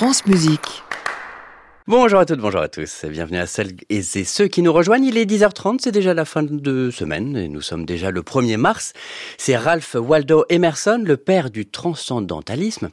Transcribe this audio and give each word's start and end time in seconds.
France. 0.00 0.22
Bonjour 1.86 2.20
à 2.20 2.24
toutes, 2.24 2.40
bonjour 2.40 2.62
à 2.62 2.68
tous. 2.68 3.04
Bienvenue 3.04 3.36
à 3.36 3.44
celles 3.44 3.72
et 3.90 4.00
ceux 4.00 4.48
qui 4.48 4.62
nous 4.62 4.72
rejoignent. 4.72 5.04
Il 5.04 5.18
est 5.18 5.30
10h30, 5.30 5.80
c'est 5.82 5.92
déjà 5.92 6.14
la 6.14 6.24
fin 6.24 6.42
de 6.42 6.90
semaine 6.90 7.36
et 7.36 7.48
nous 7.48 7.60
sommes 7.60 7.84
déjà 7.84 8.10
le 8.10 8.22
1er 8.22 8.56
mars. 8.56 8.94
C'est 9.36 9.58
Ralph 9.58 9.94
Waldo 10.00 10.46
Emerson, 10.48 11.02
le 11.04 11.18
père 11.18 11.50
du 11.50 11.66
transcendantalisme. 11.66 12.88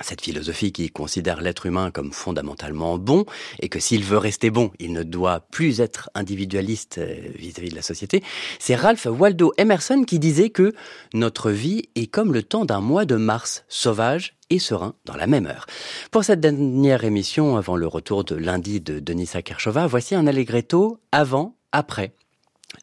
Cette 0.00 0.22
philosophie 0.22 0.72
qui 0.72 0.88
considère 0.88 1.42
l'être 1.42 1.66
humain 1.66 1.90
comme 1.90 2.12
fondamentalement 2.12 2.96
bon 2.96 3.26
et 3.60 3.68
que 3.68 3.78
s'il 3.78 4.04
veut 4.04 4.16
rester 4.16 4.50
bon, 4.50 4.70
il 4.78 4.94
ne 4.94 5.02
doit 5.02 5.40
plus 5.50 5.82
être 5.82 6.08
individualiste 6.14 6.96
euh, 6.96 7.28
vis-à-vis 7.34 7.68
de 7.68 7.74
la 7.74 7.82
société, 7.82 8.22
c'est 8.58 8.74
Ralph 8.74 9.06
Waldo 9.06 9.52
Emerson 9.58 10.04
qui 10.04 10.18
disait 10.18 10.48
que 10.48 10.72
notre 11.12 11.50
vie 11.50 11.90
est 11.94 12.06
comme 12.06 12.32
le 12.32 12.42
temps 12.42 12.64
d'un 12.64 12.80
mois 12.80 13.04
de 13.04 13.16
mars, 13.16 13.64
sauvage 13.68 14.34
et 14.48 14.58
serein 14.58 14.94
dans 15.04 15.16
la 15.16 15.26
même 15.26 15.46
heure. 15.46 15.66
Pour 16.10 16.24
cette 16.24 16.40
dernière 16.40 17.04
émission, 17.04 17.56
avant 17.58 17.76
le 17.76 17.86
retour 17.86 18.24
de 18.24 18.34
lundi 18.34 18.80
de 18.80 18.98
Denisa 18.98 19.42
Kershova, 19.42 19.86
voici 19.86 20.14
un 20.14 20.26
allegretto 20.26 21.00
avant, 21.12 21.56
après 21.70 22.14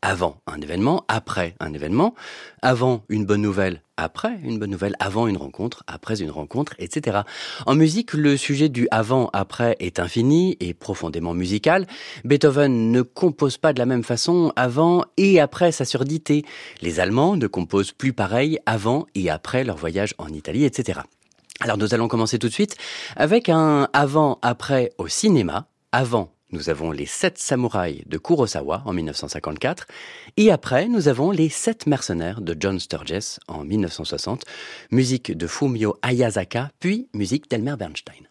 avant 0.02 0.41
un 0.48 0.61
événement, 0.61 1.03
après 1.07 1.55
un 1.59 1.73
événement, 1.73 2.16
avant 2.61 3.03
une 3.09 3.25
bonne 3.25 3.41
nouvelle, 3.41 3.81
après 3.97 4.39
une 4.43 4.59
bonne 4.59 4.70
nouvelle, 4.70 4.95
avant 4.99 5.27
une 5.27 5.38
rencontre, 5.38 5.84
après 5.88 6.21
une 6.21 6.31
rencontre, 6.31 6.73
etc. 6.80 7.20
En 7.66 7.75
musique, 7.75 8.13
le 8.13 8.38
sujet 8.38 8.70
du 8.70 8.88
avant-après 8.91 9.75
est 9.80 9.99
infini 9.99 10.55
et 10.59 10.73
profondément 10.73 11.33
musical. 11.33 11.85
Beethoven 12.23 12.91
ne 12.91 13.02
compose 13.02 13.57
pas 13.57 13.73
de 13.73 13.80
la 13.80 13.85
même 13.85 14.03
façon 14.03 14.53
avant 14.55 15.03
et 15.17 15.39
après 15.39 15.71
sa 15.71 15.85
surdité. 15.85 16.45
Les 16.81 16.99
Allemands 16.99 17.35
ne 17.35 17.47
composent 17.47 17.91
plus 17.91 18.13
pareil 18.13 18.59
avant 18.66 19.05
et 19.16 19.30
après 19.30 19.63
leur 19.63 19.77
voyage 19.77 20.13
en 20.17 20.30
Italie, 20.30 20.63
etc. 20.63 21.02
Alors 21.61 21.77
nous 21.77 21.94
allons 21.94 22.08
commencer 22.08 22.39
tout 22.39 22.47
de 22.47 22.53
suite 22.53 22.77
avec 23.17 23.49
un 23.49 23.89
avant-après 23.91 24.91
au 24.97 25.09
cinéma, 25.09 25.67
avant 25.91 26.31
nous 26.52 26.69
avons 26.69 26.92
les 26.92 27.05
sept 27.05 27.38
samouraïs 27.38 28.03
de 28.05 28.17
Kurosawa 28.17 28.81
en 28.86 28.94
1954, 28.94 29.88
et 30.38 30.52
après, 30.52 30.88
nous 30.88 31.08
avons 31.08 31.31
les 31.31 31.50
sept 31.50 31.88
mercenaires 31.88 32.41
de 32.41 32.56
John 32.59 32.80
Sturges 32.80 33.39
en 33.47 33.64
1960, 33.64 34.45
musique 34.91 35.36
de 35.36 35.47
Fumio 35.47 35.97
Ayazaka, 36.02 36.72
puis 36.80 37.08
musique 37.14 37.50
d'Elmer 37.50 37.75
Bernstein. 37.78 38.30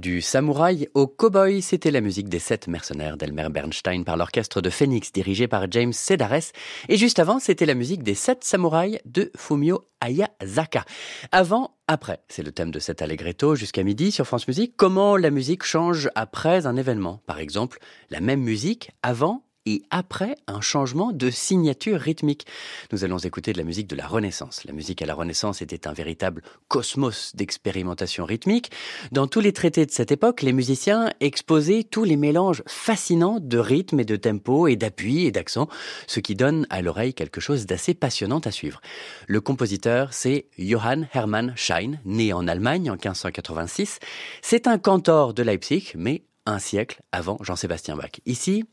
Du 0.00 0.22
samouraï 0.22 0.88
au 0.94 1.06
cowboy, 1.06 1.60
c'était 1.60 1.90
la 1.90 2.00
musique 2.00 2.30
des 2.30 2.38
sept 2.38 2.68
mercenaires 2.68 3.18
d'Elmer 3.18 3.48
Bernstein 3.50 4.02
par 4.02 4.16
l'orchestre 4.16 4.62
de 4.62 4.70
Phoenix 4.70 5.12
dirigé 5.12 5.46
par 5.46 5.70
James 5.70 5.92
Sedares. 5.92 6.52
Et 6.88 6.96
juste 6.96 7.18
avant, 7.18 7.38
c'était 7.38 7.66
la 7.66 7.74
musique 7.74 8.02
des 8.02 8.14
sept 8.14 8.42
samouraïs 8.42 8.98
de 9.04 9.30
Fumio 9.36 9.84
Ayazaka. 10.00 10.86
Avant, 11.32 11.76
après, 11.86 12.20
c'est 12.28 12.42
le 12.42 12.50
thème 12.50 12.70
de 12.70 12.78
cet 12.78 13.02
allegretto 13.02 13.56
jusqu'à 13.56 13.82
midi 13.82 14.10
sur 14.10 14.26
France 14.26 14.48
Musique. 14.48 14.72
Comment 14.74 15.18
la 15.18 15.28
musique 15.28 15.64
change 15.64 16.08
après 16.14 16.64
un 16.64 16.76
événement? 16.76 17.20
Par 17.26 17.38
exemple, 17.38 17.78
la 18.08 18.20
même 18.20 18.40
musique 18.40 18.92
avant 19.02 19.44
et 19.66 19.82
après 19.90 20.36
un 20.46 20.60
changement 20.60 21.12
de 21.12 21.30
signature 21.30 22.00
rythmique. 22.00 22.46
Nous 22.92 23.04
allons 23.04 23.18
écouter 23.18 23.52
de 23.52 23.58
la 23.58 23.64
musique 23.64 23.86
de 23.86 23.96
la 23.96 24.06
Renaissance. 24.06 24.64
La 24.64 24.72
musique 24.72 25.02
à 25.02 25.06
la 25.06 25.14
Renaissance 25.14 25.62
était 25.62 25.86
un 25.86 25.92
véritable 25.92 26.42
cosmos 26.68 27.34
d'expérimentation 27.34 28.24
rythmique. 28.24 28.70
Dans 29.12 29.26
tous 29.26 29.40
les 29.40 29.52
traités 29.52 29.86
de 29.86 29.90
cette 29.90 30.12
époque, 30.12 30.42
les 30.42 30.52
musiciens 30.52 31.10
exposaient 31.20 31.84
tous 31.84 32.04
les 32.04 32.16
mélanges 32.16 32.62
fascinants 32.66 33.38
de 33.40 33.58
rythme 33.58 34.00
et 34.00 34.04
de 34.04 34.16
tempo 34.16 34.66
et 34.66 34.76
d'appui 34.76 35.26
et 35.26 35.32
d'accent, 35.32 35.68
ce 36.06 36.20
qui 36.20 36.34
donne 36.34 36.66
à 36.70 36.82
l'oreille 36.82 37.14
quelque 37.14 37.40
chose 37.40 37.66
d'assez 37.66 37.94
passionnant 37.94 38.40
à 38.40 38.50
suivre. 38.50 38.80
Le 39.26 39.40
compositeur, 39.40 40.12
c'est 40.12 40.46
Johann 40.58 41.08
Hermann 41.12 41.52
Schein, 41.56 41.98
né 42.04 42.32
en 42.32 42.46
Allemagne 42.48 42.90
en 42.90 42.94
1586. 42.94 43.98
C'est 44.42 44.66
un 44.66 44.78
cantor 44.78 45.34
de 45.34 45.42
Leipzig, 45.42 45.92
mais 45.96 46.24
un 46.46 46.58
siècle 46.58 47.00
avant 47.12 47.38
Jean-Sébastien 47.42 47.96
Bach. 47.96 48.20
Ici, 48.26 48.64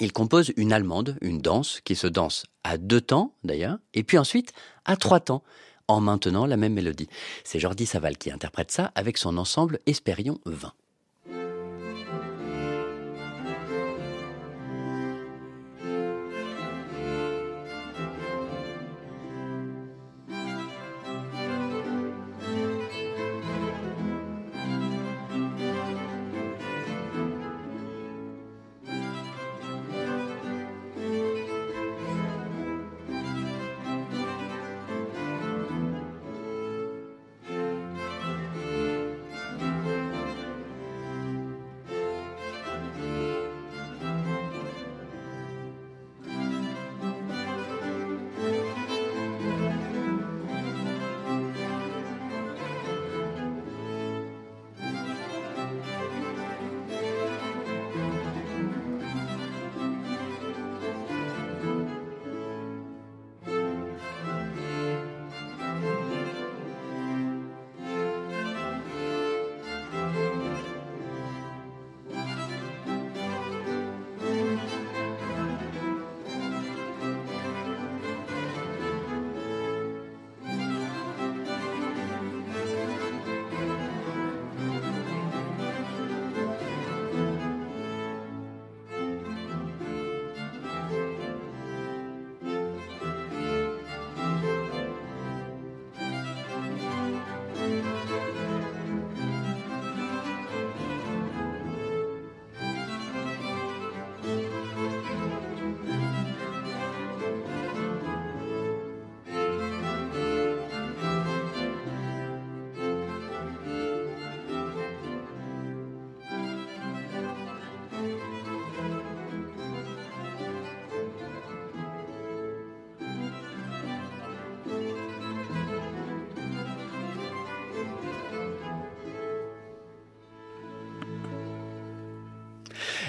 il 0.00 0.12
compose 0.12 0.52
une 0.56 0.72
allemande, 0.72 1.16
une 1.20 1.40
danse, 1.40 1.80
qui 1.84 1.96
se 1.96 2.06
danse 2.06 2.46
à 2.64 2.78
deux 2.78 3.00
temps 3.00 3.32
d'ailleurs, 3.44 3.78
et 3.94 4.02
puis 4.02 4.18
ensuite 4.18 4.52
à 4.84 4.96
trois 4.96 5.20
temps, 5.20 5.42
en 5.88 6.00
maintenant 6.00 6.46
la 6.46 6.56
même 6.56 6.74
mélodie. 6.74 7.08
C'est 7.44 7.60
Jordi 7.60 7.86
Saval 7.86 8.16
qui 8.16 8.30
interprète 8.30 8.70
ça 8.70 8.90
avec 8.94 9.18
son 9.18 9.36
ensemble 9.36 9.78
Espérion 9.86 10.38
20. 10.46 10.72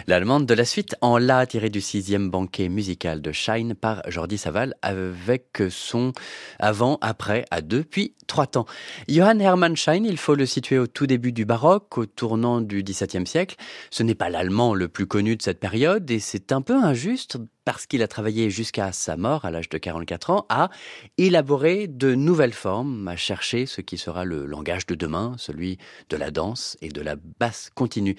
L'allemande 0.07 0.45
de 0.45 0.53
la 0.53 0.65
suite 0.65 0.95
en 1.01 1.17
La 1.17 1.47
tirée 1.47 1.71
du 1.71 1.81
sixième 1.81 2.29
banquet 2.29 2.69
musical 2.69 3.23
de 3.23 3.31
Shine 3.31 3.73
par 3.73 4.03
Jordi 4.07 4.37
Saval 4.37 4.75
avec 4.83 5.63
son 5.71 6.13
avant, 6.59 6.99
après, 7.01 7.43
à 7.49 7.61
deux, 7.61 7.83
puis 7.83 8.13
trois 8.27 8.45
temps. 8.45 8.67
Johann 9.07 9.41
Hermann 9.41 9.75
Schein, 9.75 10.03
il 10.03 10.17
faut 10.17 10.35
le 10.35 10.45
situer 10.45 10.77
au 10.77 10.85
tout 10.85 11.07
début 11.07 11.31
du 11.31 11.43
baroque, 11.43 11.97
au 11.97 12.05
tournant 12.05 12.61
du 12.61 12.83
XVIIe 12.83 13.25
siècle. 13.25 13.55
Ce 13.89 14.03
n'est 14.03 14.13
pas 14.13 14.29
l'allemand 14.29 14.75
le 14.75 14.87
plus 14.89 15.07
connu 15.07 15.37
de 15.37 15.41
cette 15.41 15.59
période 15.59 16.09
et 16.11 16.19
c'est 16.19 16.51
un 16.51 16.61
peu 16.61 16.75
injuste 16.75 17.39
parce 17.65 17.87
qu'il 17.87 18.03
a 18.03 18.07
travaillé 18.07 18.49
jusqu'à 18.49 18.91
sa 18.91 19.17
mort 19.17 19.43
à 19.43 19.51
l'âge 19.51 19.69
de 19.69 19.77
44 19.77 20.29
ans, 20.29 20.45
à 20.49 20.69
élaborer 21.17 21.87
de 21.87 22.15
nouvelles 22.15 22.53
formes, 22.53 23.07
à 23.07 23.15
chercher 23.15 23.65
ce 23.65 23.81
qui 23.81 23.97
sera 23.97 24.23
le 24.23 24.45
langage 24.45 24.85
de 24.85 24.95
demain, 24.95 25.35
celui 25.37 25.79
de 26.09 26.15
la 26.15 26.31
danse 26.31 26.77
et 26.81 26.89
de 26.89 27.01
la 27.01 27.15
basse 27.39 27.71
continue. 27.73 28.15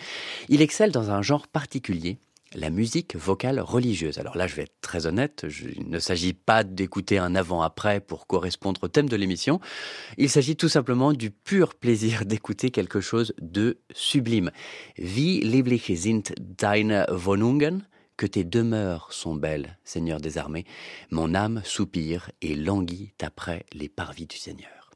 Il 0.49 0.61
excelle 0.61 0.91
dans 0.91 1.11
un 1.11 1.23
genre 1.23 1.47
particulier, 1.47 2.19
la 2.55 2.71
musique 2.71 3.17
vocale 3.17 3.61
religieuse. 3.61 4.19
Alors 4.19 4.37
là, 4.37 4.47
je 4.47 4.57
vais 4.57 4.63
être 4.63 4.81
très 4.81 5.07
honnête, 5.07 5.47
il 5.77 5.89
ne 5.91 5.99
s'agit 5.99 6.33
pas 6.33 6.65
d'écouter 6.65 7.19
un 7.19 7.35
avant-après 7.35 8.01
pour 8.01 8.27
correspondre 8.27 8.85
au 8.85 8.89
thème 8.89 9.09
de 9.09 9.17
l'émission, 9.17 9.61
il 10.17 10.31
s'agit 10.31 10.57
tout 10.57 10.69
simplement 10.69 11.13
du 11.13 11.31
pur 11.31 11.75
plaisir 11.75 12.25
d'écouter 12.27 12.71
quelque 12.71 13.01
chose 13.01 13.33
de 13.41 13.79
sublime. 13.93 14.51
Wie 14.99 15.41
lieblich 15.41 15.93
sind 15.97 16.35
deine 16.41 17.07
Wohnungen? 17.11 17.87
Que 18.17 18.27
tes 18.27 18.45
demeures 18.45 19.13
sont 19.13 19.35
belles, 19.35 19.79
Seigneur 19.85 20.21
des 20.21 20.39
armées, 20.39 20.65
mon 21.11 21.35
âme 21.35 21.63
soupire 21.65 22.31
et 22.41 22.55
languit 22.55 23.13
après 23.23 23.67
les 23.73 23.89
parvis 23.89 24.27
du 24.27 24.37
Seigneur. 24.37 24.91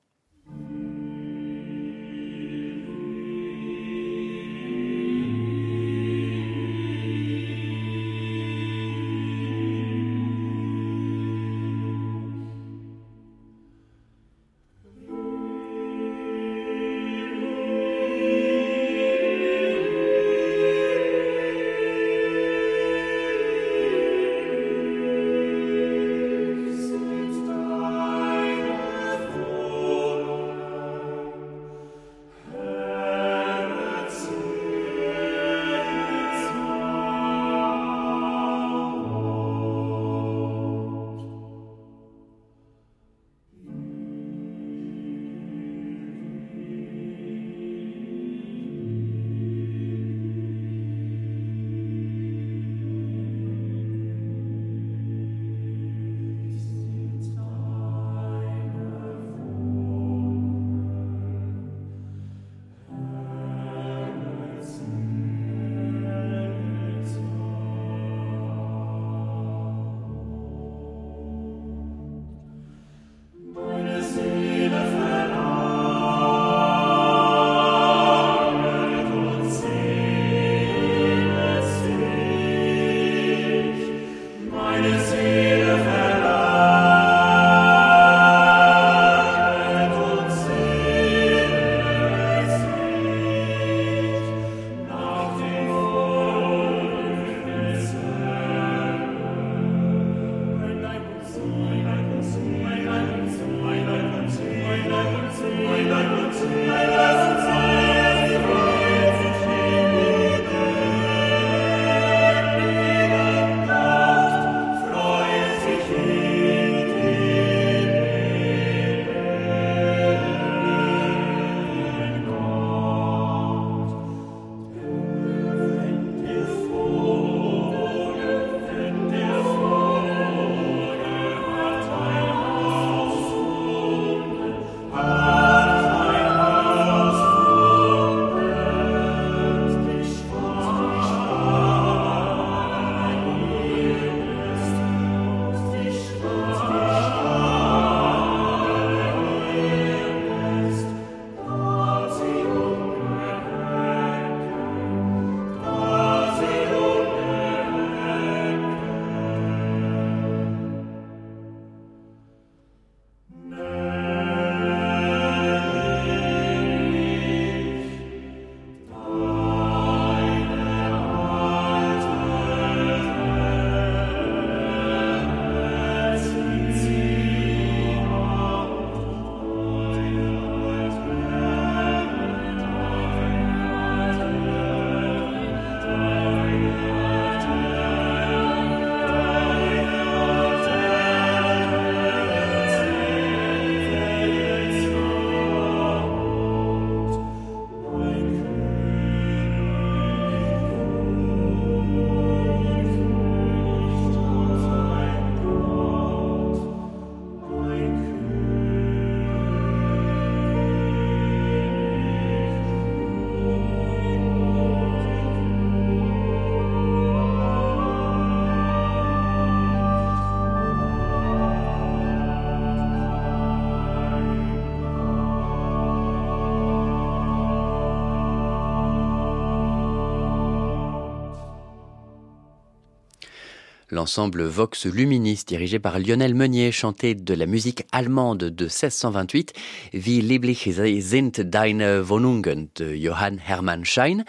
L'ensemble 233.92 234.44
Vox 234.44 234.86
Luminis, 234.86 235.44
dirigé 235.44 235.80
par 235.80 235.98
Lionel 235.98 236.36
Meunier, 236.36 236.70
chantait 236.70 237.16
de 237.16 237.34
la 237.34 237.46
musique 237.46 237.86
allemande 237.90 238.44
de 238.44 238.64
1628, 238.64 239.52
Wie 239.92 240.20
lieblich 240.20 240.68
sind 241.00 241.40
deine 241.40 242.08
Wohnungen 242.08 242.68
de 242.76 242.96
Johann 242.96 243.38
Hermann 243.38 243.84
Schein. 243.84 244.24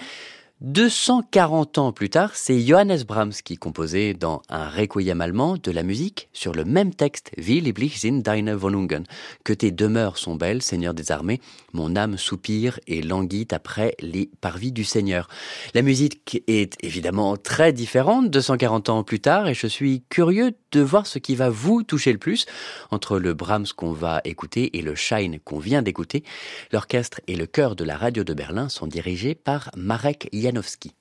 240 0.61 1.79
ans 1.79 1.91
plus 1.91 2.11
tard, 2.11 2.35
c'est 2.35 2.59
Johannes 2.61 3.01
Brahms 3.07 3.33
qui 3.43 3.57
composait 3.57 4.13
dans 4.13 4.43
un 4.47 4.69
requiem 4.69 5.19
allemand 5.19 5.57
de 5.57 5.71
la 5.71 5.81
musique 5.81 6.29
sur 6.33 6.53
le 6.53 6.65
même 6.65 6.93
texte, 6.93 7.31
Wie 7.35 7.61
lieblich 7.61 7.99
sind 7.99 8.21
deine 8.21 8.53
Wohnungen, 8.53 9.05
que 9.43 9.53
tes 9.53 9.71
demeures 9.71 10.19
sont 10.19 10.35
belles, 10.35 10.61
Seigneur 10.61 10.93
des 10.93 11.11
armées, 11.11 11.41
mon 11.73 11.95
âme 11.95 12.15
soupire 12.15 12.79
et 12.85 13.01
languit 13.01 13.47
après 13.49 13.95
les 14.01 14.29
parvis 14.39 14.71
du 14.71 14.83
Seigneur. 14.83 15.29
La 15.73 15.81
musique 15.81 16.43
est 16.45 16.75
évidemment 16.83 17.37
très 17.37 17.73
différente 17.73 18.29
240 18.29 18.89
ans 18.89 19.03
plus 19.03 19.19
tard 19.19 19.47
et 19.47 19.55
je 19.55 19.65
suis 19.65 20.03
curieux 20.09 20.53
de 20.71 20.81
voir 20.81 21.07
ce 21.07 21.17
qui 21.17 21.35
va 21.35 21.49
vous 21.49 21.81
toucher 21.81 22.11
le 22.11 22.19
plus 22.19 22.45
entre 22.91 23.17
le 23.17 23.33
Brahms 23.33 23.67
qu'on 23.75 23.93
va 23.93 24.21
écouter 24.25 24.77
et 24.77 24.83
le 24.83 24.93
Shine 24.93 25.39
qu'on 25.43 25.59
vient 25.59 25.81
d'écouter. 25.81 26.23
L'orchestre 26.71 27.19
et 27.27 27.35
le 27.35 27.47
chœur 27.47 27.75
de 27.75 27.83
la 27.83 27.97
radio 27.97 28.23
de 28.23 28.35
Berlin 28.35 28.69
sont 28.69 28.87
dirigés 28.87 29.33
par 29.33 29.71
Marek 29.75 30.29
Janowski. 30.51 30.91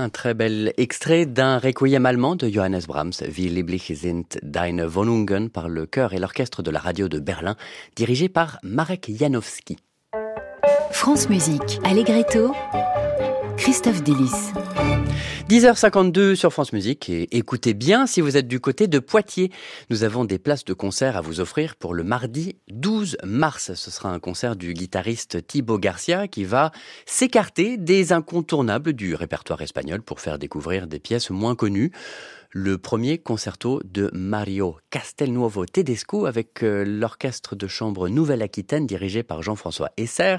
Un 0.00 0.08
très 0.08 0.32
bel 0.32 0.72
extrait 0.78 1.26
d'un 1.26 1.58
requiem 1.58 2.06
allemand 2.06 2.34
de 2.34 2.48
Johannes 2.48 2.80
Brahms, 2.88 3.20
Wie 3.28 3.50
lieblich 3.50 3.92
sind 3.94 4.38
deine 4.42 4.86
Wohnungen, 4.86 5.50
par 5.50 5.68
le 5.68 5.84
chœur 5.84 6.14
et 6.14 6.18
l'orchestre 6.18 6.62
de 6.62 6.70
la 6.70 6.78
radio 6.78 7.06
de 7.06 7.18
Berlin, 7.18 7.54
dirigé 7.96 8.30
par 8.30 8.58
Marek 8.62 9.10
Janowski. 9.14 9.76
France 10.92 11.28
Musique, 11.28 11.80
Allegretto, 11.84 12.52
Christophe 13.56 14.02
Delis. 14.02 14.52
10h52 15.48 16.34
sur 16.34 16.52
France 16.52 16.72
Musique 16.72 17.08
et 17.08 17.36
écoutez 17.36 17.74
bien 17.74 18.06
si 18.06 18.20
vous 18.20 18.36
êtes 18.36 18.46
du 18.46 18.60
côté 18.60 18.86
de 18.86 18.98
Poitiers. 18.98 19.50
Nous 19.88 20.04
avons 20.04 20.24
des 20.24 20.38
places 20.38 20.64
de 20.64 20.74
concert 20.74 21.16
à 21.16 21.20
vous 21.20 21.40
offrir 21.40 21.76
pour 21.76 21.94
le 21.94 22.04
mardi 22.04 22.56
12 22.70 23.18
mars. 23.24 23.74
Ce 23.74 23.90
sera 23.90 24.10
un 24.10 24.20
concert 24.20 24.54
du 24.54 24.74
guitariste 24.74 25.46
Thibaut 25.46 25.78
Garcia 25.78 26.28
qui 26.28 26.44
va 26.44 26.70
s'écarter 27.06 27.76
des 27.76 28.12
incontournables 28.12 28.92
du 28.92 29.14
répertoire 29.14 29.62
espagnol 29.62 30.02
pour 30.02 30.20
faire 30.20 30.38
découvrir 30.38 30.86
des 30.86 31.00
pièces 31.00 31.30
moins 31.30 31.56
connues 31.56 31.90
le 32.52 32.78
premier 32.78 33.18
concerto 33.18 33.80
de 33.84 34.10
Mario 34.12 34.76
Castelnuovo 34.90 35.66
Tedesco 35.66 36.26
avec 36.26 36.62
euh, 36.62 36.84
l'orchestre 36.84 37.54
de 37.54 37.66
chambre 37.68 38.08
Nouvelle-Aquitaine 38.08 38.86
dirigé 38.86 39.22
par 39.22 39.42
Jean-François 39.42 39.90
Esser. 39.96 40.38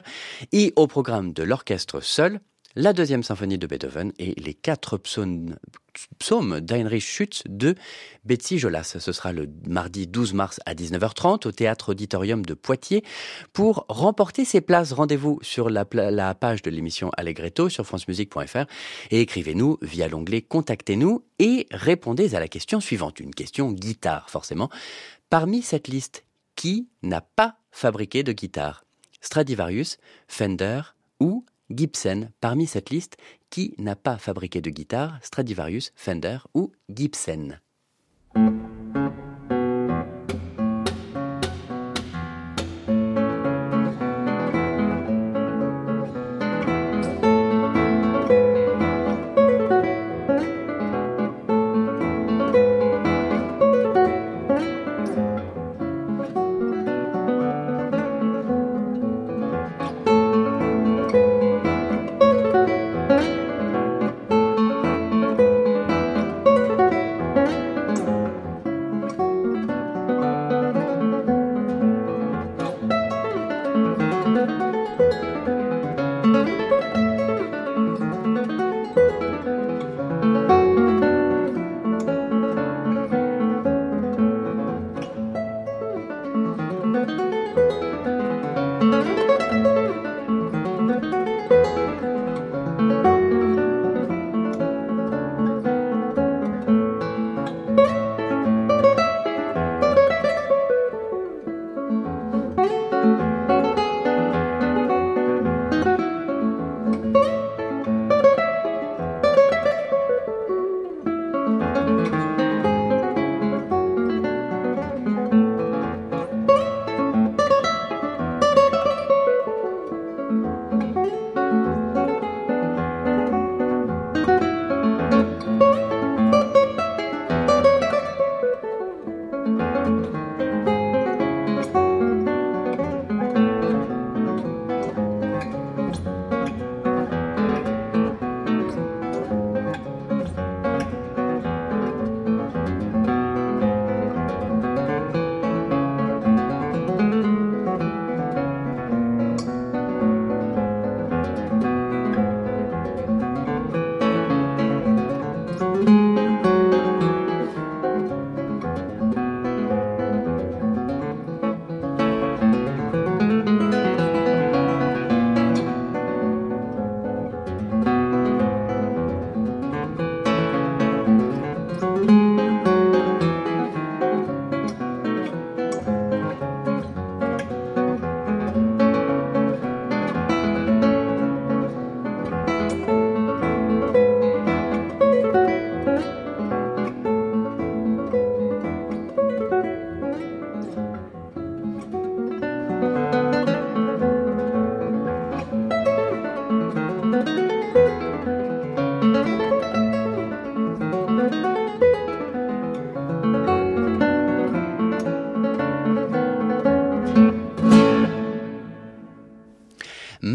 Et 0.51 0.73
au 0.75 0.87
programme 0.87 1.31
de 1.31 1.43
l'orchestre 1.43 2.01
seul 2.01 2.41
la 2.75 2.93
deuxième 2.93 3.23
symphonie 3.23 3.57
de 3.57 3.67
Beethoven 3.67 4.11
et 4.19 4.33
les 4.39 4.53
quatre 4.53 4.97
psaumes, 4.97 5.55
d'Heinrich 6.61 7.03
Schütz 7.03 7.43
de 7.47 7.75
Betsy 8.23 8.59
Jolas. 8.59 8.95
Ce 8.99 9.11
sera 9.11 9.33
le 9.33 9.49
mardi 9.67 10.07
12 10.07 10.33
mars 10.33 10.59
à 10.65 10.73
19h30 10.73 11.47
au 11.47 11.51
Théâtre 11.51 11.89
Auditorium 11.89 12.45
de 12.45 12.53
Poitiers. 12.53 13.03
Pour 13.51 13.85
remporter 13.89 14.45
ces 14.45 14.61
places, 14.61 14.93
rendez-vous 14.93 15.39
sur 15.41 15.69
la, 15.69 15.85
page 16.35 16.61
de 16.61 16.69
l'émission 16.69 17.11
Allegretto 17.17 17.69
sur 17.69 17.85
francemusique.fr 17.85 18.65
et 19.11 19.21
écrivez-nous 19.21 19.77
via 19.81 20.07
l'onglet 20.07 20.41
Contactez-nous 20.41 21.25
et 21.39 21.67
répondez 21.71 22.35
à 22.35 22.39
la 22.39 22.47
question 22.47 22.79
suivante. 22.79 23.19
Une 23.19 23.35
question 23.35 23.71
guitare, 23.71 24.29
forcément. 24.29 24.69
Parmi 25.29 25.61
cette 25.61 25.87
liste, 25.87 26.23
qui 26.55 26.89
n'a 27.03 27.21
pas 27.21 27.57
fabriqué 27.71 28.23
de 28.23 28.31
guitare? 28.31 28.85
Stradivarius, 29.21 29.97
Fender 30.27 30.81
ou 31.19 31.45
Gibson 31.75 32.29
parmi 32.39 32.67
cette 32.67 32.89
liste 32.89 33.17
qui 33.49 33.73
n'a 33.77 33.95
pas 33.95 34.17
fabriqué 34.17 34.61
de 34.61 34.69
guitare? 34.69 35.19
Stradivarius, 35.21 35.91
Fender 35.95 36.39
ou 36.53 36.71
Gibson? 36.89 37.57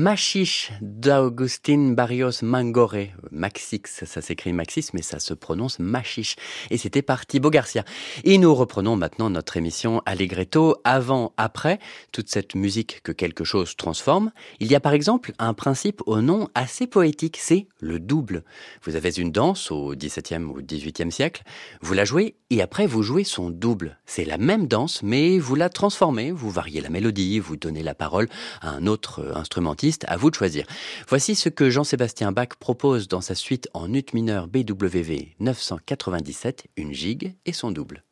Machiche 0.07 0.71
d'Augustin 0.81 1.95
Barrios 1.97 2.43
Mangoré. 2.43 3.13
Maxix, 3.37 4.05
ça 4.05 4.21
s'écrit 4.21 4.53
Maxis, 4.53 4.89
mais 4.93 5.03
ça 5.03 5.19
se 5.19 5.35
prononce 5.35 5.79
Machiche. 5.79 6.37
Et 6.71 6.79
c'était 6.79 7.03
par 7.03 7.27
Thibaut 7.27 7.51
Garcia. 7.51 7.85
Et 8.25 8.39
nous 8.39 8.55
reprenons 8.55 8.97
maintenant 8.97 9.31
notre 9.31 9.57
émission 9.57 10.03
Allegretto. 10.07 10.77
Avant, 10.85 11.33
après, 11.37 11.79
toute 12.13 12.29
cette 12.29 12.55
musique 12.55 13.03
que 13.03 13.13
quelque 13.13 13.45
chose 13.45 13.77
transforme. 13.77 14.33
Il 14.61 14.71
y 14.71 14.75
a 14.75 14.81
par 14.81 14.93
exemple 14.93 15.33
un 15.39 15.55
principe 15.55 16.03
au 16.07 16.21
nom 16.21 16.49
assez 16.55 16.87
poétique, 16.87 17.37
c'est 17.41 17.67
le 17.81 17.99
double. 18.01 18.43
Vous 18.83 18.97
avez 18.97 19.11
une 19.11 19.31
danse 19.31 19.71
au 19.71 19.95
XVIIe 19.95 20.45
ou 20.45 20.61
XVIIIe 20.63 21.13
siècle, 21.13 21.43
vous 21.81 21.95
la 21.95 22.05
jouez 22.05 22.37
et 22.51 22.63
après 22.63 22.87
vous 22.87 23.03
jouez 23.03 23.25
son 23.25 23.51
double. 23.51 23.99
C'est 24.07 24.25
la 24.25 24.39
même 24.39 24.67
danse, 24.67 25.03
mais 25.03 25.39
vous 25.39 25.55
la 25.55 25.69
transformez, 25.69 26.31
vous 26.33 26.51
variez 26.51 26.81
la 26.81 26.91
mélodie, 26.91 27.39
vous 27.39 27.57
donnez 27.57 27.83
la 27.83 27.95
parole 27.95 28.29
à 28.61 28.71
un 28.71 28.87
autre 28.87 29.33
instrumentiste 29.35 30.05
à 30.09 30.17
vous 30.17 30.31
de 30.31 30.37
choisir. 30.37 30.67
Voici 31.09 31.35
ce 31.35 31.49
que 31.49 31.71
Jean-Sébastien 31.71 32.33
Bach 32.33 32.49
propose 32.59 33.09
dans 33.09 33.21
sa 33.27 33.35
suite 33.35 33.69
en 33.75 33.93
ut 33.93 34.15
mineur 34.15 34.47
BWV 34.47 35.35
997, 35.41 36.69
une 36.77 36.93
gigue 36.93 37.35
et 37.45 37.53
son 37.53 37.73
double. 37.73 38.05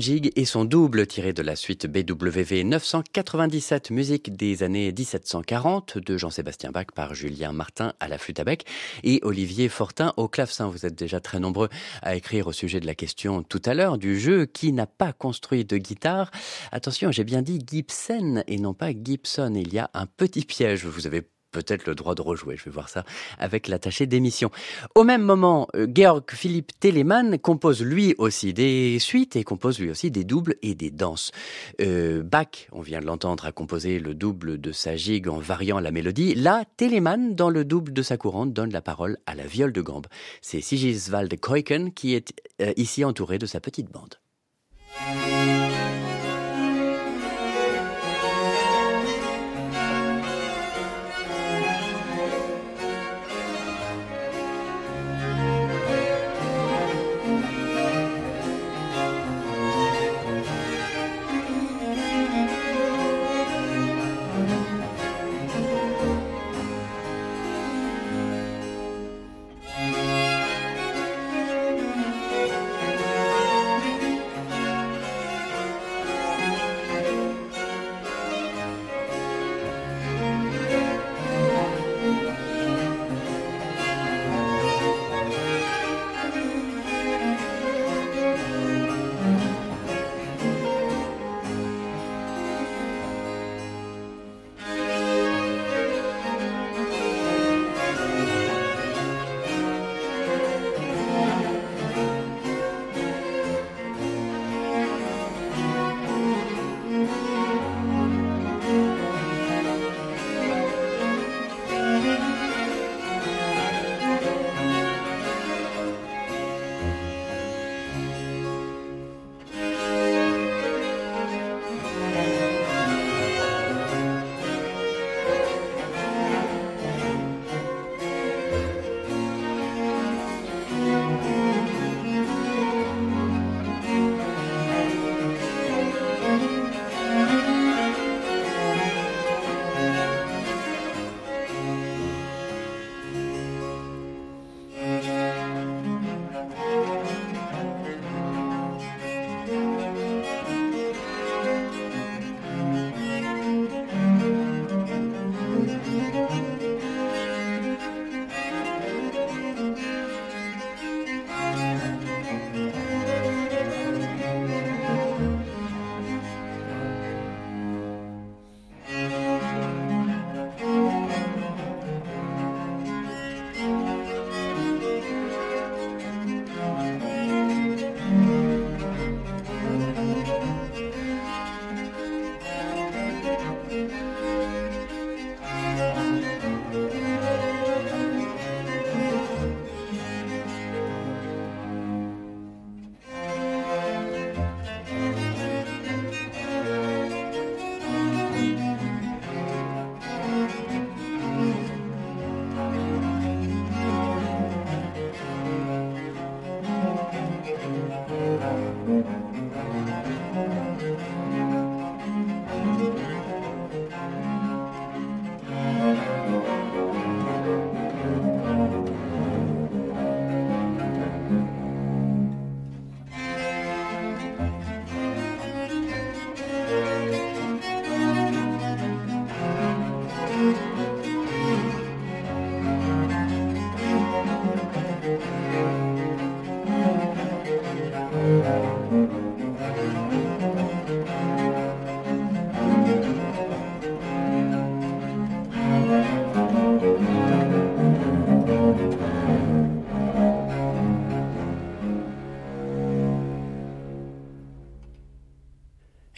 Gigue 0.00 0.32
et 0.36 0.44
son 0.44 0.64
double 0.64 1.06
tiré 1.06 1.32
de 1.32 1.42
la 1.42 1.56
suite 1.56 1.86
BWV 1.86 2.64
997, 2.64 3.90
musique 3.90 4.36
des 4.36 4.62
années 4.62 4.92
1740 4.92 5.98
de 5.98 6.16
Jean-Sébastien 6.16 6.70
Bach 6.70 6.86
par 6.94 7.14
Julien 7.14 7.52
Martin 7.52 7.92
à 8.00 8.08
la 8.08 8.18
flûte 8.18 8.40
à 8.40 8.44
bec 8.44 8.64
et 9.02 9.20
Olivier 9.22 9.68
Fortin 9.68 10.12
au 10.16 10.28
clavecin. 10.28 10.68
Vous 10.68 10.86
êtes 10.86 10.94
déjà 10.94 11.20
très 11.20 11.40
nombreux 11.40 11.68
à 12.02 12.16
écrire 12.16 12.46
au 12.46 12.52
sujet 12.52 12.80
de 12.80 12.86
la 12.86 12.94
question 12.94 13.42
tout 13.42 13.62
à 13.64 13.74
l'heure 13.74 13.98
du 13.98 14.18
jeu 14.18 14.46
qui 14.46 14.72
n'a 14.72 14.86
pas 14.86 15.12
construit 15.12 15.64
de 15.64 15.76
guitare. 15.76 16.30
Attention, 16.72 17.10
j'ai 17.12 17.24
bien 17.24 17.42
dit 17.42 17.60
Gibson 17.66 18.42
et 18.46 18.58
non 18.58 18.74
pas 18.74 18.90
Gibson. 18.92 19.52
Il 19.56 19.72
y 19.72 19.78
a 19.78 19.90
un 19.94 20.06
petit 20.06 20.44
piège. 20.44 20.84
Vous 20.84 21.06
avez 21.06 21.22
peut-être 21.50 21.86
le 21.86 21.94
droit 21.94 22.14
de 22.14 22.22
rejouer. 22.22 22.56
Je 22.56 22.64
vais 22.64 22.70
voir 22.70 22.88
ça 22.88 23.04
avec 23.38 23.68
l'attaché 23.68 24.06
d'émission. 24.06 24.50
Au 24.94 25.04
même 25.04 25.22
moment, 25.22 25.68
euh, 25.74 25.86
Georg 25.92 26.24
Philipp 26.30 26.72
Telemann 26.80 27.38
compose 27.38 27.82
lui 27.82 28.14
aussi 28.18 28.52
des 28.52 28.98
suites 28.98 29.36
et 29.36 29.44
compose 29.44 29.78
lui 29.78 29.90
aussi 29.90 30.10
des 30.10 30.24
doubles 30.24 30.56
et 30.62 30.74
des 30.74 30.90
danses. 30.90 31.30
Euh, 31.80 32.22
Bach, 32.22 32.68
on 32.72 32.80
vient 32.80 33.00
de 33.00 33.06
l'entendre, 33.06 33.46
a 33.46 33.52
composé 33.52 33.98
le 33.98 34.14
double 34.14 34.60
de 34.60 34.72
sa 34.72 34.96
gigue 34.96 35.28
en 35.28 35.38
variant 35.38 35.80
la 35.80 35.90
mélodie. 35.90 36.34
Là, 36.34 36.64
Telemann, 36.76 37.34
dans 37.34 37.50
le 37.50 37.64
double 37.64 37.92
de 37.92 38.02
sa 38.02 38.16
courante, 38.16 38.52
donne 38.52 38.72
la 38.72 38.82
parole 38.82 39.18
à 39.26 39.34
la 39.34 39.46
viole 39.46 39.72
de 39.72 39.80
gambe. 39.80 40.06
C'est 40.42 40.60
Sigiswald 40.60 41.34
Keuken 41.40 41.92
qui 41.92 42.14
est 42.14 42.32
euh, 42.60 42.72
ici 42.76 43.04
entouré 43.04 43.38
de 43.38 43.46
sa 43.46 43.60
petite 43.60 43.90
bande. 43.90 44.14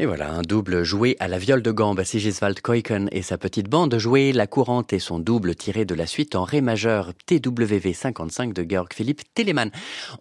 Et 0.01 0.07
voilà, 0.07 0.33
un 0.33 0.41
double 0.41 0.83
joué 0.83 1.15
à 1.21 1.29
la 1.29 1.37
viole 1.37 1.61
de 1.61 1.71
gambe, 1.71 2.03
Sigiswald 2.03 2.63
Keuken 2.63 3.11
et 3.13 3.21
sa 3.21 3.37
petite 3.37 3.69
bande 3.69 3.99
joué 3.99 4.33
la 4.33 4.47
courante 4.47 4.95
et 4.95 4.99
son 4.99 5.19
double 5.19 5.55
tiré 5.55 5.85
de 5.85 5.95
la 5.95 6.07
suite 6.07 6.37
en 6.37 6.45
ré 6.45 6.63
majeur 6.63 7.13
TWV 7.27 7.93
55 7.93 8.55
de 8.55 8.65
Georg 8.67 8.89
Philipp 8.95 9.21
Telemann. 9.35 9.71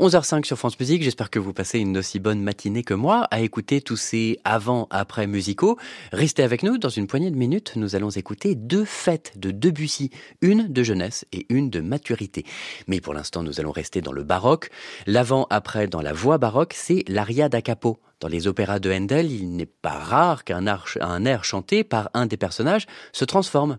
11h05 0.02 0.44
sur 0.44 0.58
France 0.58 0.78
Musique, 0.82 1.02
j'espère 1.02 1.30
que 1.30 1.40
vous 1.40 1.54
passez 1.54 1.80
une 1.80 1.98
aussi 1.98 2.20
bonne 2.20 2.42
matinée 2.42 2.84
que 2.84 2.94
moi 2.94 3.26
à 3.32 3.40
écouter 3.40 3.80
tous 3.80 3.96
ces 3.96 4.38
avant-après 4.44 5.28
musicaux. 5.28 5.78
Restez 6.12 6.44
avec 6.44 6.62
nous, 6.64 6.78
dans 6.78 6.90
une 6.90 7.08
poignée 7.08 7.32
de 7.32 7.38
minutes, 7.38 7.78
nous 7.78 7.96
allons 7.96 8.10
écouter 8.10 8.56
deux 8.56 8.84
fêtes 8.84 9.32
de 9.38 9.52
Debussy, 9.52 10.10
une 10.42 10.68
de 10.68 10.84
jeunesse 10.84 11.26
et 11.32 11.46
une 11.48 11.70
de 11.70 11.80
maturité. 11.80 12.44
Mais 12.88 13.00
pour 13.00 13.14
l'instant, 13.14 13.44
nous 13.44 13.62
allons 13.62 13.72
rester 13.72 14.02
dans 14.02 14.12
le 14.12 14.26
baroque. 14.26 14.72
L'avant-après 15.08 15.88
dans 15.88 16.02
la 16.02 16.12
voix 16.12 16.38
baroque, 16.38 16.74
c'est 16.76 17.06
l'aria 17.08 17.48
da 17.48 17.62
capo 17.62 18.02
dans 18.20 18.28
les 18.28 18.48
opéras 18.48 18.80
de 18.80 18.92
Handel, 18.92 19.32
il 19.32 19.56
n'est 19.56 19.66
pas 19.66 19.98
rare 19.98 20.44
qu'un 20.44 20.66
air 20.66 21.44
chanté 21.44 21.84
par 21.84 22.10
un 22.14 22.26
des 22.26 22.38
personnages 22.38 22.88
se 23.14 23.26
transforme. 23.26 23.78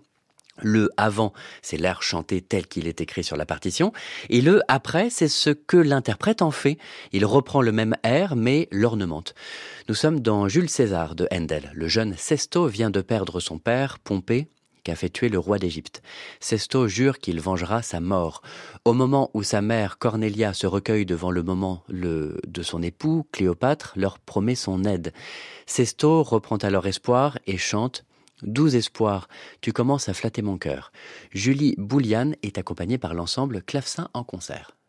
Le 0.62 0.91
avant, 0.97 1.32
c'est 1.62 1.76
l'air 1.76 2.03
chanté 2.03 2.43
tel 2.43 2.66
qu'il 2.66 2.86
est 2.86 3.01
écrit 3.01 3.24
sur 3.24 3.36
la 3.36 3.47
partition, 3.47 3.93
et 4.28 4.43
le 4.43 4.61
après, 4.68 5.09
c'est 5.09 5.28
ce 5.28 5.51
que 5.51 5.76
l'interprète 5.76 6.43
en 6.43 6.51
fait. 6.51 6.76
Il 7.12 7.24
reprend 7.24 7.62
le 7.62 7.72
même 7.72 7.97
air, 8.03 8.36
mais 8.36 8.68
l'ornemente. 8.70 9.34
Nous 9.88 9.95
sommes 9.95 10.20
dans 10.20 10.49
Jules 10.49 10.68
César 10.68 11.14
de 11.14 11.26
Handel. 11.32 11.70
Le 11.74 11.88
jeune 11.88 12.14
Sesto 12.16 12.66
vient 12.66 12.91
de 12.91 13.01
perdre 13.01 13.41
son 13.41 13.59
père, 13.59 13.99
Pompée, 14.01 14.49
fait 14.95 15.09
tuer 15.09 15.28
le 15.28 15.38
roi 15.38 15.59
d'Égypte. 15.59 16.03
Sesto 16.41 16.88
jure 16.88 17.18
qu'il 17.18 17.41
vengera 17.41 17.82
sa 17.82 18.01
mort. 18.01 18.43
Au 18.84 18.93
moment 18.93 19.30
où 19.34 19.43
sa 19.43 19.62
mère 19.62 19.99
Cornelia 19.99 20.53
se 20.53 20.66
recueille 20.66 21.07
devant 21.07 21.30
le 21.30 21.43
moment 21.43 21.84
de 21.88 22.62
son 22.62 22.82
époux, 22.82 23.26
Cléopâtre 23.32 23.93
leur 23.97 24.18
promet 24.18 24.55
son 24.55 24.84
aide. 24.84 25.12
Sesto 25.66 26.22
reprend 26.22 26.57
alors 26.57 26.86
espoir 26.86 27.38
et 27.47 27.59
chante 27.59 28.05
Douze 28.43 28.74
espoirs, 28.74 29.28
tu 29.61 29.72
commences 29.72 30.09
à 30.09 30.14
flatter 30.14 30.41
mon 30.41 30.57
cœur. 30.57 30.93
Julie 31.30 31.74
Bouliane 31.76 32.36
est 32.43 32.57
accompagnée 32.57 32.97
par 32.97 33.12
l'ensemble 33.12 33.62
Clavecin 33.62 34.09
en 34.14 34.24
concert. 34.24 34.80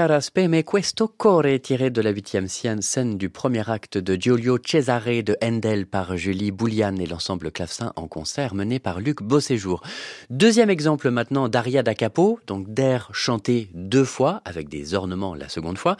Speme 0.00 0.64
questo 0.64 1.08
core 1.08 1.60
tiré 1.60 1.90
de 1.90 2.00
la 2.00 2.08
huitième 2.08 2.48
scène 2.48 3.18
du 3.18 3.28
premier 3.28 3.68
acte 3.68 3.98
de 3.98 4.16
Giulio 4.18 4.56
Cesare 4.56 5.22
de 5.22 5.36
Handel 5.42 5.86
par 5.86 6.16
Julie 6.16 6.52
Boulian 6.52 6.96
et 6.96 7.04
l'ensemble 7.04 7.52
clavecin 7.52 7.92
en 7.96 8.08
concert 8.08 8.54
mené 8.54 8.78
par 8.78 9.00
Luc 9.00 9.22
Beauséjour. 9.22 9.82
Deuxième 10.30 10.70
exemple 10.70 11.10
maintenant 11.10 11.50
d'Aria 11.50 11.82
da 11.82 11.94
Capo, 11.94 12.40
donc 12.46 12.72
d'air 12.72 13.10
chanté 13.12 13.68
deux 13.74 14.04
fois 14.04 14.40
avec 14.46 14.70
des 14.70 14.94
ornements 14.94 15.34
la 15.34 15.50
seconde 15.50 15.76
fois. 15.76 15.98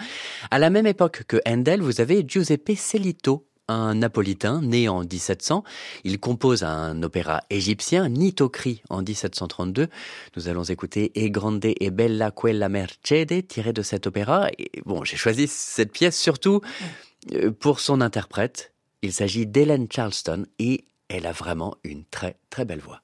À 0.51 0.59
la 0.59 0.71
même 0.71 0.87
époque 0.87 1.25
que 1.29 1.37
Handel, 1.47 1.83
vous 1.83 2.01
avez 2.01 2.25
Giuseppe 2.27 2.77
Celito 2.77 3.50
un 3.71 3.95
napolitain 3.95 4.61
né 4.63 4.89
en 4.89 5.01
1700. 5.01 5.65
Il 6.05 6.19
compose 6.19 6.63
un 6.63 7.03
opéra 7.03 7.43
égyptien, 7.51 8.09
Nitocri, 8.09 8.83
en 8.91 9.03
1732. 9.03 9.89
Nous 10.37 10.49
allons 10.49 10.65
écouter 10.65 11.13
E 11.17 11.31
grande 11.31 11.75
e 11.81 11.91
bella 11.91 12.31
quella 12.31 12.69
Mercede, 12.69 13.47
tiré 13.47 13.73
de 13.73 13.83
cet 13.83 14.07
opéra. 14.07 14.49
Et 14.59 14.83
bon, 14.85 15.05
j'ai 15.05 15.17
choisi 15.17 15.47
cette 15.47 15.93
pièce 15.93 16.19
surtout 16.19 16.61
euh, 17.33 17.51
pour 17.51 17.81
son 17.81 18.01
interprète. 18.01 18.73
Il 19.03 19.13
s'agit 19.13 19.47
d'Hélène 19.47 19.87
Charleston 19.91 20.47
et 20.59 20.85
elle 21.09 21.27
a 21.27 21.33
vraiment 21.33 21.77
une 21.85 22.05
très 22.05 22.37
très 22.51 22.65
belle 22.65 22.81
voix. 22.81 23.03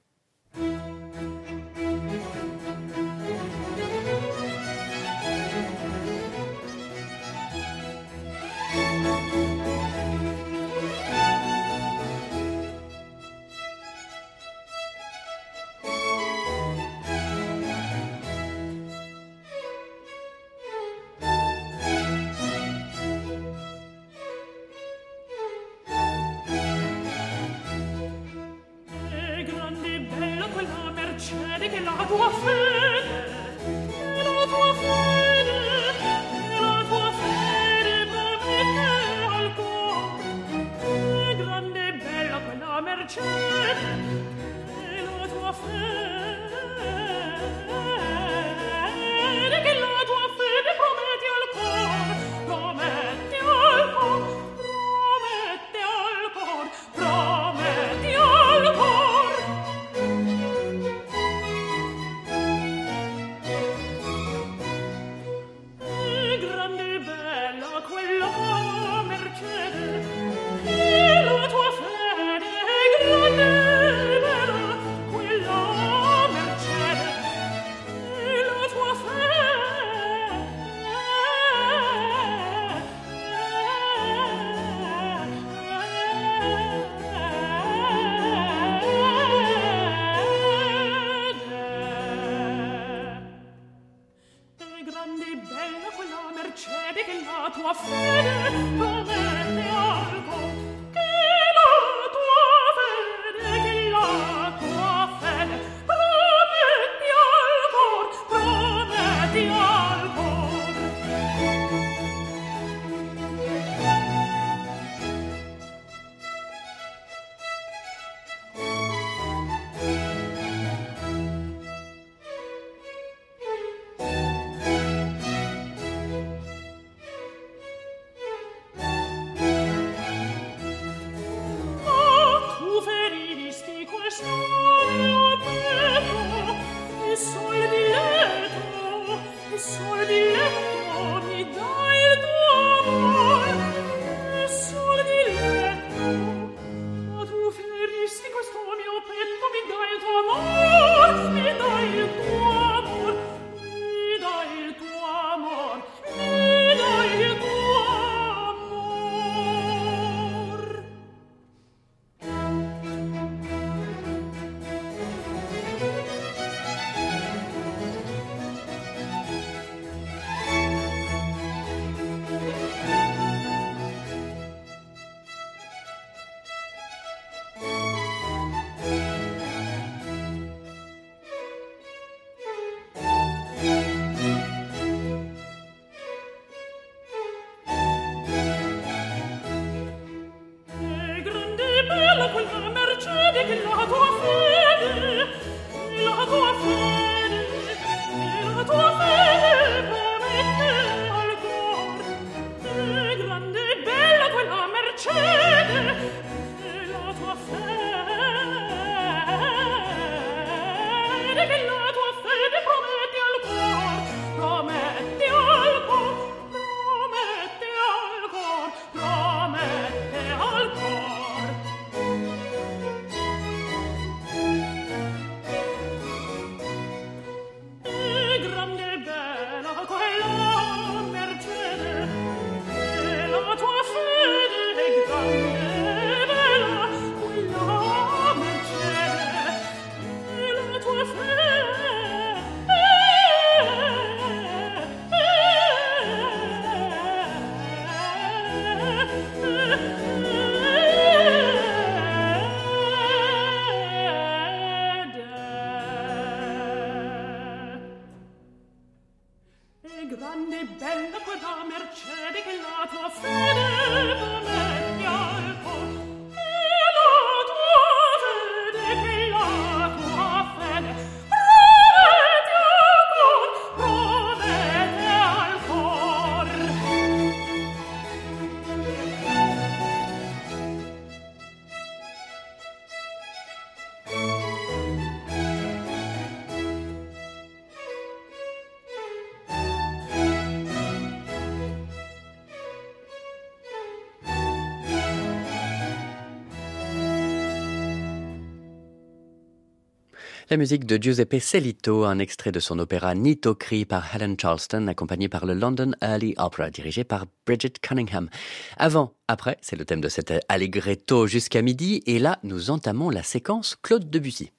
La 300.56 300.60
musique 300.60 300.86
de 300.86 300.96
Giuseppe 300.96 301.38
Celito, 301.38 302.04
un 302.04 302.18
extrait 302.18 302.50
de 302.50 302.60
son 302.60 302.78
opéra 302.78 303.14
Nito 303.14 303.54
Cree 303.54 303.84
par 303.84 304.14
Helen 304.14 304.36
Charleston, 304.40 304.86
accompagné 304.86 305.28
par 305.28 305.44
le 305.44 305.52
London 305.52 305.92
Early 306.00 306.34
Opera, 306.38 306.70
dirigé 306.70 307.04
par 307.04 307.26
Bridget 307.44 307.74
Cunningham. 307.82 308.30
Avant, 308.78 309.12
après, 309.28 309.58
c'est 309.60 309.76
le 309.76 309.84
thème 309.84 310.00
de 310.00 310.08
cet 310.08 310.32
allegretto 310.48 311.26
jusqu'à 311.26 311.60
midi, 311.60 312.02
et 312.06 312.18
là, 312.18 312.38
nous 312.42 312.70
entamons 312.70 313.10
la 313.10 313.22
séquence 313.22 313.76
Claude 313.82 314.08
Debussy. 314.08 314.50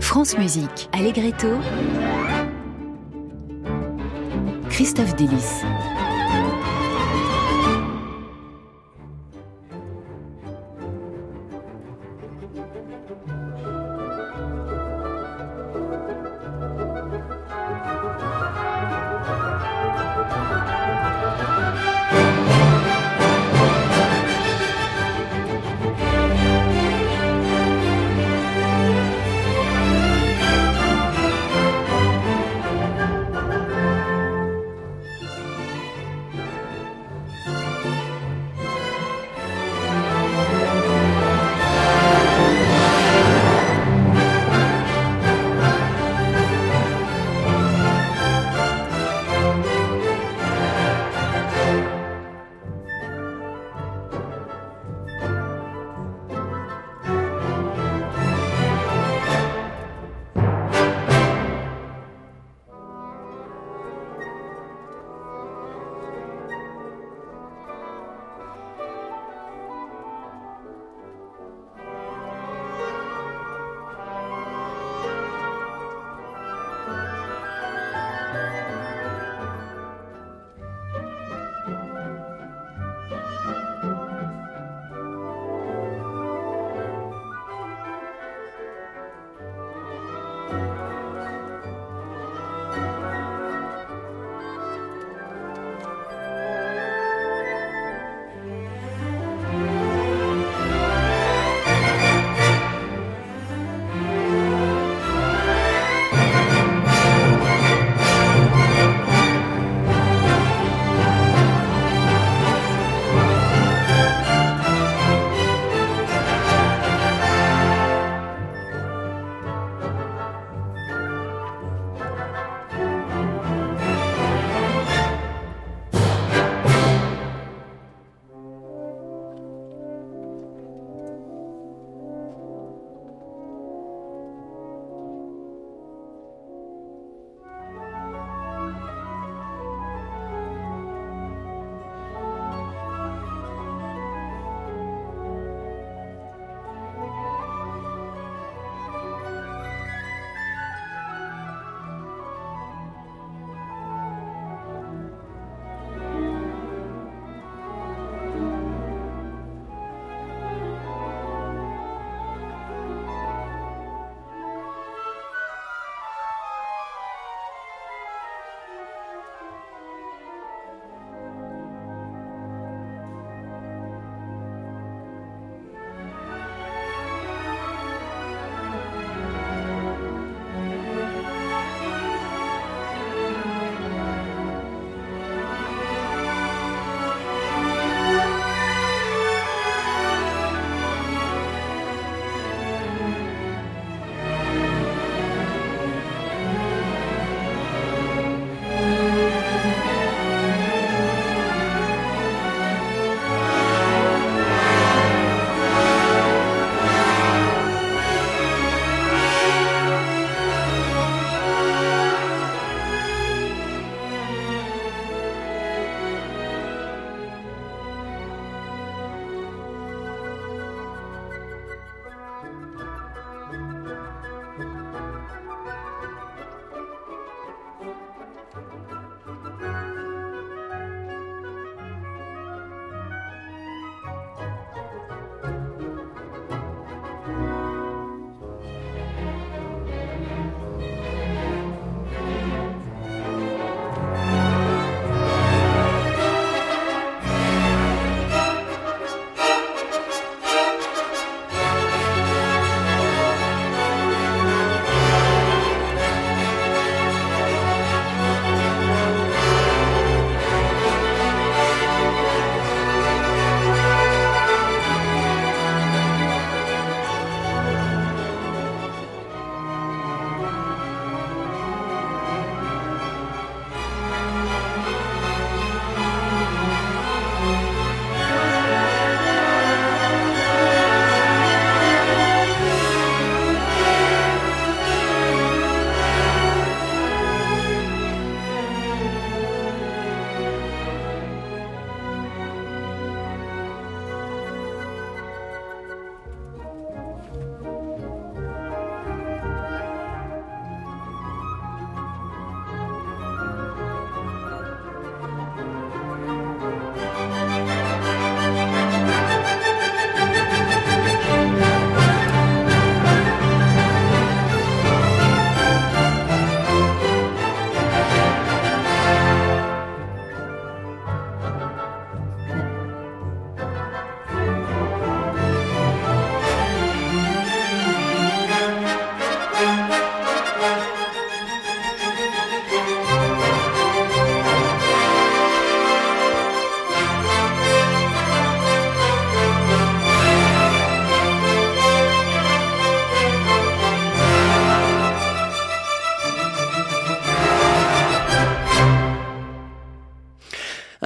France 0.00 0.36
Musique, 0.36 0.88
Allegretto, 0.90 1.60
Christophe 4.68 5.14
Delis. 5.14 5.62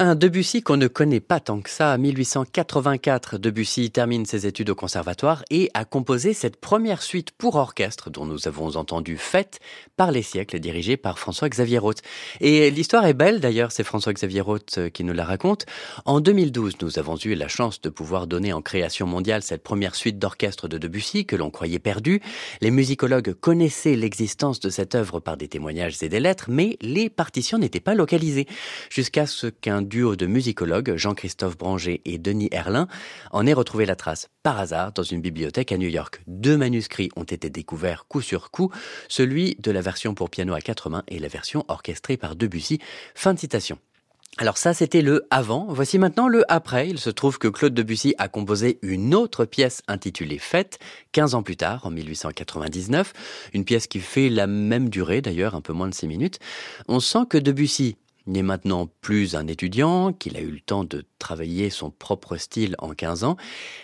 Un 0.01 0.15
Debussy 0.15 0.61
qu'on 0.61 0.77
ne 0.77 0.87
connaît 0.87 1.19
pas 1.19 1.41
tant 1.41 1.59
que 1.59 1.69
ça. 1.69 1.97
1884, 1.97 3.37
Debussy 3.37 3.91
termine 3.91 4.25
ses 4.25 4.47
études 4.47 4.69
au 4.69 4.75
conservatoire 4.75 5.43
et 5.51 5.69
a 5.73 5.83
composé 5.83 6.33
cette 6.33 6.55
première 6.55 7.01
suite 7.01 7.31
pour 7.31 7.55
orchestre 7.55 8.09
dont 8.09 8.25
nous 8.25 8.47
avons 8.47 8.77
entendu 8.77 9.17
Fête 9.17 9.59
par 9.97 10.13
les 10.13 10.21
siècles 10.21 10.61
dirigée 10.61 10.95
par 10.95 11.19
François-Xavier 11.19 11.79
Roth. 11.79 12.01
Et 12.39 12.71
l'histoire 12.71 13.05
est 13.07 13.13
belle 13.13 13.41
d'ailleurs, 13.41 13.73
c'est 13.73 13.83
François-Xavier 13.83 14.39
Roth 14.39 14.77
euh, 14.77 14.89
qui 14.89 15.03
nous 15.03 15.11
la 15.11 15.25
raconte. 15.25 15.65
En 16.05 16.21
2012, 16.21 16.75
nous 16.81 16.97
avons 16.97 17.17
eu 17.17 17.35
la 17.35 17.49
chance 17.49 17.81
de 17.81 17.89
pouvoir 17.89 18.25
donner 18.25 18.53
en 18.53 18.61
création 18.61 19.05
mondiale 19.05 19.43
cette 19.43 19.63
première 19.63 19.95
suite 19.95 20.17
d'orchestre 20.17 20.69
de 20.69 20.77
Debussy 20.77 21.25
que 21.25 21.35
l'on 21.35 21.51
croyait 21.51 21.77
perdue. 21.77 22.21
Les 22.61 22.71
musicologues 22.71 23.33
connaissaient 23.33 23.97
l'existence 23.97 24.61
de 24.61 24.69
cette 24.69 24.95
œuvre 24.95 25.19
par 25.19 25.35
des 25.35 25.49
témoignages 25.49 26.01
et 26.01 26.07
des 26.07 26.21
lettres, 26.21 26.45
mais 26.47 26.77
les 26.79 27.09
partitions 27.09 27.57
n'étaient 27.57 27.81
pas 27.81 27.95
localisées. 27.95 28.47
Jusqu'à 28.89 29.27
ce 29.27 29.47
qu'un 29.47 29.88
duo 29.89 30.15
de 30.15 30.25
musicologues, 30.25 30.95
Jean-Christophe 30.95 31.57
Branger 31.57 32.01
et 32.05 32.17
Denis 32.17 32.47
Erlin, 32.51 32.87
en 33.31 33.45
ait 33.45 33.53
retrouvé 33.53 33.85
la 33.85 33.97
trace 33.97 34.29
par 34.43 34.57
hasard 34.57 34.93
dans 34.93 35.03
une 35.03 35.19
bibliothèque 35.19 35.73
à 35.73 35.77
New 35.77 35.89
York. 35.89 36.21
Deux 36.27 36.55
manuscrits 36.55 37.09
ont 37.17 37.23
été 37.23 37.49
découverts 37.49 38.05
coup 38.07 38.21
sur 38.21 38.51
coup, 38.51 38.71
celui 39.09 39.57
de 39.59 39.71
la 39.71 39.81
version 39.81 40.13
pour 40.13 40.29
piano 40.29 40.53
à 40.53 40.61
quatre 40.61 40.89
mains 40.89 41.03
et 41.09 41.19
la 41.19 41.27
version 41.27 41.65
orchestrée 41.67 42.15
par 42.15 42.37
Debussy. 42.37 42.79
Fin 43.15 43.33
de 43.33 43.39
citation. 43.39 43.77
Alors 44.37 44.57
ça, 44.57 44.73
c'était 44.73 45.01
le 45.01 45.25
avant. 45.31 45.65
Voici 45.69 45.97
maintenant 45.97 46.29
le 46.29 46.49
après. 46.49 46.87
Il 46.87 46.97
se 46.97 47.09
trouve 47.09 47.39
que 47.39 47.49
Claude 47.49 47.73
Debussy 47.73 48.15
a 48.19 48.29
composé 48.29 48.79
une 48.81 49.13
autre 49.13 49.43
pièce 49.43 49.81
intitulée 49.89 50.37
Fête, 50.37 50.79
15 51.11 51.35
ans 51.35 51.43
plus 51.43 51.57
tard, 51.57 51.85
en 51.85 51.91
1899. 51.91 53.11
Une 53.53 53.65
pièce 53.65 53.87
qui 53.87 53.99
fait 53.99 54.29
la 54.29 54.47
même 54.47 54.87
durée, 54.87 55.21
d'ailleurs, 55.21 55.55
un 55.55 55.61
peu 55.61 55.73
moins 55.73 55.89
de 55.89 55.93
6 55.93 56.07
minutes. 56.07 56.39
On 56.87 57.01
sent 57.01 57.25
que 57.29 57.37
Debussy 57.37 57.97
n'est 58.27 58.43
maintenant 58.43 58.87
plus 59.01 59.35
un 59.35 59.47
étudiant, 59.47 60.13
qu'il 60.13 60.37
a 60.37 60.41
eu 60.41 60.51
le 60.51 60.59
temps 60.59 60.83
de 60.83 61.05
travailler 61.19 61.69
son 61.69 61.91
propre 61.91 62.37
style 62.37 62.75
en 62.79 62.89
15 62.89 63.23
ans. 63.23 63.37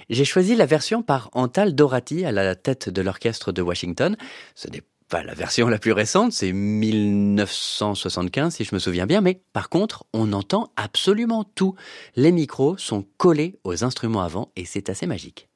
J'ai 0.09 0.25
choisi 0.25 0.55
la 0.55 0.65
version 0.65 1.03
par 1.03 1.29
Antal 1.33 1.75
Dorati 1.75 2.25
à 2.25 2.31
la 2.31 2.55
tête 2.55 2.89
de 2.89 3.01
l'orchestre 3.01 3.51
de 3.51 3.61
Washington. 3.61 4.15
Ce 4.55 4.69
n'est 4.69 4.83
pas 5.09 5.23
la 5.23 5.33
version 5.33 5.67
la 5.67 5.77
plus 5.77 5.91
récente, 5.91 6.33
c'est 6.33 6.51
1975 6.51 8.55
si 8.55 8.63
je 8.63 8.73
me 8.73 8.79
souviens 8.79 9.05
bien, 9.05 9.21
mais 9.21 9.41
par 9.53 9.69
contre, 9.69 10.05
on 10.13 10.33
entend 10.33 10.71
absolument 10.75 11.43
tout. 11.43 11.75
Les 12.15 12.31
micros 12.31 12.77
sont 12.77 13.05
collés 13.17 13.59
aux 13.63 13.83
instruments 13.83 14.23
avant 14.23 14.51
et 14.55 14.65
c'est 14.65 14.89
assez 14.89 15.05
magique. 15.05 15.47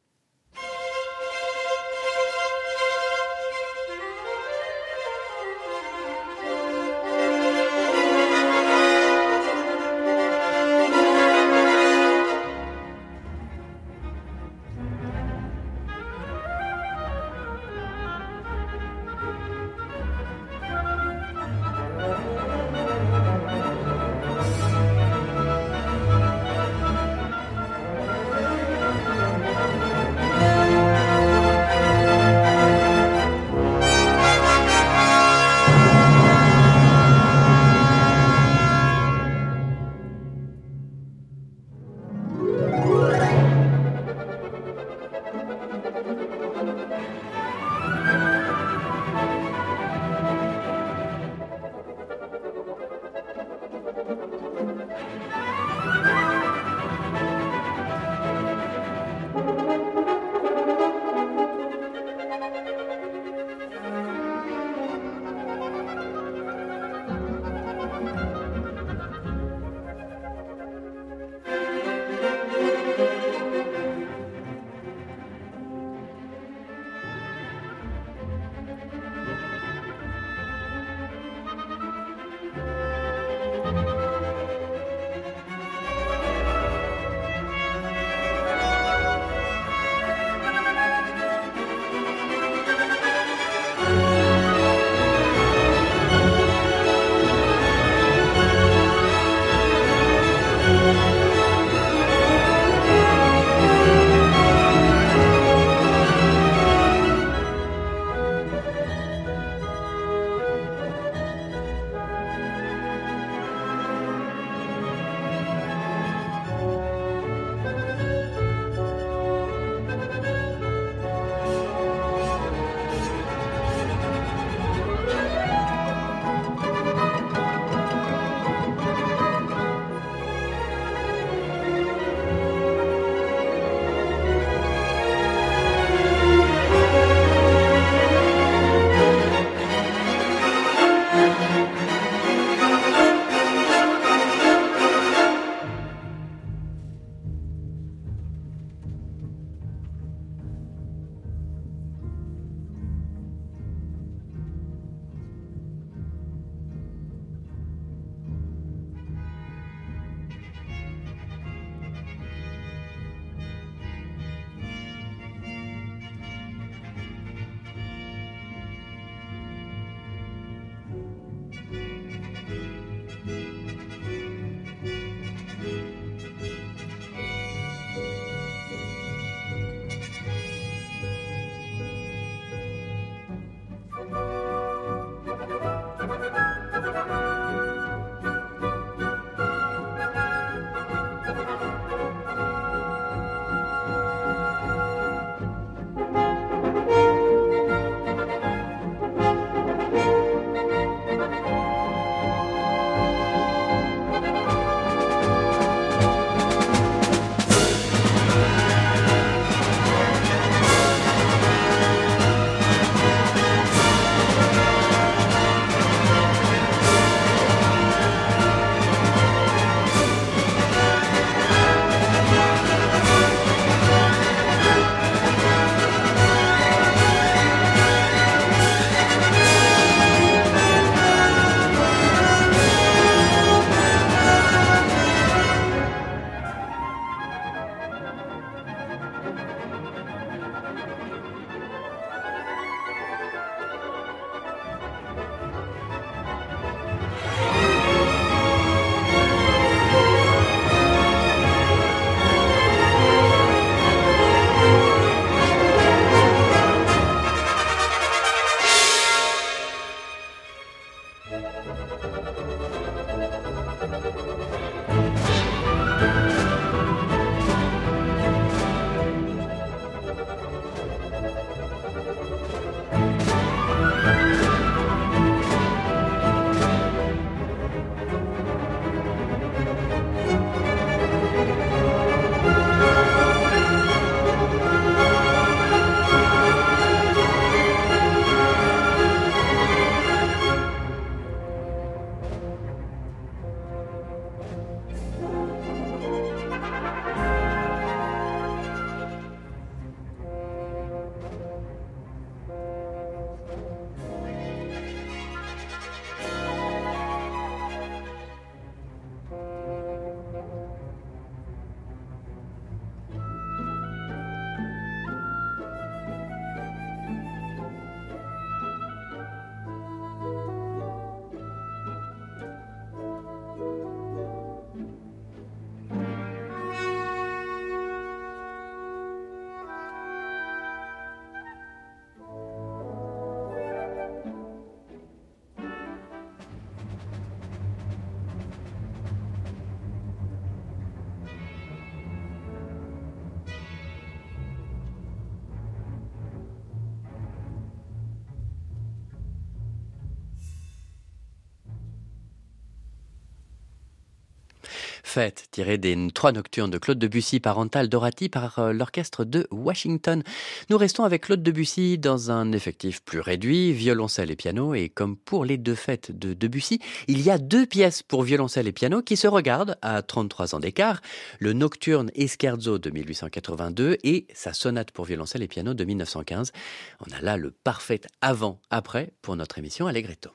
Fête, 355.10 355.47
tirée 355.49 355.80
des 355.80 355.97
trois 356.14 356.32
nocturnes 356.32 356.70
de 356.70 356.78
Claude 356.78 356.99
Debussy 356.99 357.39
par 357.39 357.57
Antal 357.57 357.89
Dorati 357.89 358.30
par 358.30 358.60
euh, 358.60 358.74
l'orchestre 358.74 359.26
de 359.26 359.47
Washington. 359.49 360.22
Nous 360.70 360.78
restons 360.78 361.03
avec 361.03 361.24
Claude 361.24 361.41
Debussy 361.41 361.97
dans 361.97 362.30
un 362.30 362.51
effectif 362.51 363.01
plus 363.01 363.20
réduit, 363.20 363.74
violoncelle 363.74 364.30
et 364.30 364.36
piano, 364.36 364.76
et 364.76 364.88
comme 364.88 365.18
pour 365.18 365.45
les 365.45 365.57
deux 365.57 365.74
fêtes 365.74 366.12
de 366.12 366.36
Debussy, 366.36 366.80
il 367.07 367.22
y 367.22 367.32
a 367.32 367.39
deux 367.39 367.66
pièces 367.66 368.03
pour 368.03 368.22
violoncelle 368.22 368.68
et 368.68 368.72
piano 368.72 369.01
qui 369.01 369.18
se 369.18 369.26
regardent 369.26 369.80
à 369.82 370.03
33 370.03 370.53
ans 370.53 370.60
d'écart, 370.60 371.01
le 371.39 371.53
Nocturne 371.53 372.12
Scherzo 372.16 372.78
de 372.78 372.91
1882 372.91 373.97
et 374.03 374.28
sa 374.36 374.53
sonate 374.53 374.91
pour 374.91 375.05
violoncelle 375.05 375.41
et 375.41 375.47
piano 375.47 375.74
de 375.74 375.86
1915. 375.86 376.51
On 376.99 377.12
a 377.18 377.22
là 377.22 377.36
le 377.36 377.49
parfait 377.49 378.01
avant-après 378.22 379.12
pour 379.24 379.36
notre 379.36 379.57
émission 379.57 379.88
Allegretto. 379.88 380.30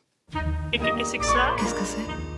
Qu'est-ce 0.72 1.74
que 1.74 1.84
c'est? 1.84 2.34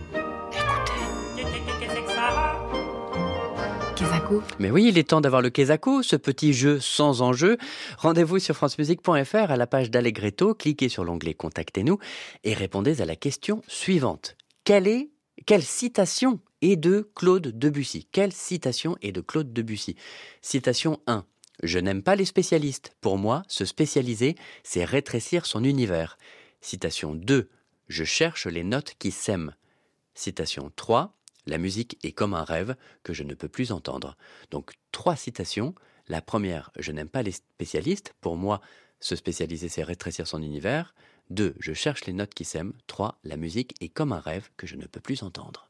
Mais 4.59 4.71
oui, 4.71 4.87
il 4.87 4.97
est 4.97 5.09
temps 5.09 5.21
d'avoir 5.21 5.41
le 5.41 5.49
Kezako, 5.49 6.03
ce 6.03 6.15
petit 6.15 6.53
jeu 6.53 6.79
sans 6.79 7.21
enjeu. 7.21 7.57
Rendez-vous 7.97 8.39
sur 8.39 8.55
francemusique.fr 8.55 9.51
à 9.51 9.57
la 9.57 9.67
page 9.67 9.91
d'Allegretto, 9.91 10.53
cliquez 10.53 10.89
sur 10.89 11.03
l'onglet 11.03 11.33
Contactez-nous 11.33 11.99
et 12.43 12.53
répondez 12.53 13.01
à 13.01 13.05
la 13.05 13.15
question 13.15 13.61
suivante. 13.67 14.35
Quelle 14.63 14.87
est, 14.87 15.09
quelle 15.45 15.63
citation 15.63 16.39
est 16.61 16.75
de 16.75 17.09
Claude 17.15 17.57
Debussy? 17.57 18.07
Quelle 18.11 18.33
citation 18.33 18.97
est 19.01 19.11
de 19.11 19.21
Claude 19.21 19.53
Debussy? 19.53 19.95
Citation 20.41 20.99
1. 21.07 21.25
Je 21.63 21.79
n'aime 21.79 22.03
pas 22.03 22.15
les 22.15 22.25
spécialistes. 22.25 22.95
Pour 23.01 23.17
moi, 23.17 23.43
se 23.47 23.65
spécialiser, 23.65 24.35
c'est 24.63 24.83
rétrécir 24.83 25.45
son 25.45 25.63
univers. 25.63 26.17
Citation 26.61 27.15
2. 27.15 27.49
Je 27.87 28.03
cherche 28.03 28.47
les 28.47 28.63
notes 28.63 28.93
qui 28.99 29.11
s'aiment. 29.11 29.55
Citation 30.13 30.71
3. 30.75 31.16
La 31.47 31.57
musique 31.57 31.97
est 32.03 32.11
comme 32.11 32.33
un 32.33 32.43
rêve 32.43 32.75
que 33.03 33.13
je 33.13 33.23
ne 33.23 33.33
peux 33.33 33.47
plus 33.47 33.71
entendre. 33.71 34.17
Donc 34.51 34.73
trois 34.91 35.15
citations. 35.15 35.73
La 36.09 36.21
première, 36.21 36.71
je 36.77 36.91
n'aime 36.91 37.09
pas 37.09 37.23
les 37.23 37.31
spécialistes. 37.31 38.13
Pour 38.21 38.35
moi, 38.35 38.61
se 38.99 39.15
spécialiser, 39.15 39.69
c'est 39.69 39.83
rétrécir 39.83 40.27
son 40.27 40.43
univers. 40.43 40.93
2. 41.29 41.55
Je 41.59 41.73
cherche 41.73 42.05
les 42.05 42.13
notes 42.13 42.33
qui 42.33 42.45
s'aiment. 42.45 42.73
3. 42.87 43.19
La 43.23 43.37
musique 43.37 43.75
est 43.81 43.89
comme 43.89 44.11
un 44.11 44.19
rêve 44.19 44.49
que 44.57 44.67
je 44.67 44.75
ne 44.75 44.85
peux 44.85 45.01
plus 45.01 45.23
entendre. 45.23 45.66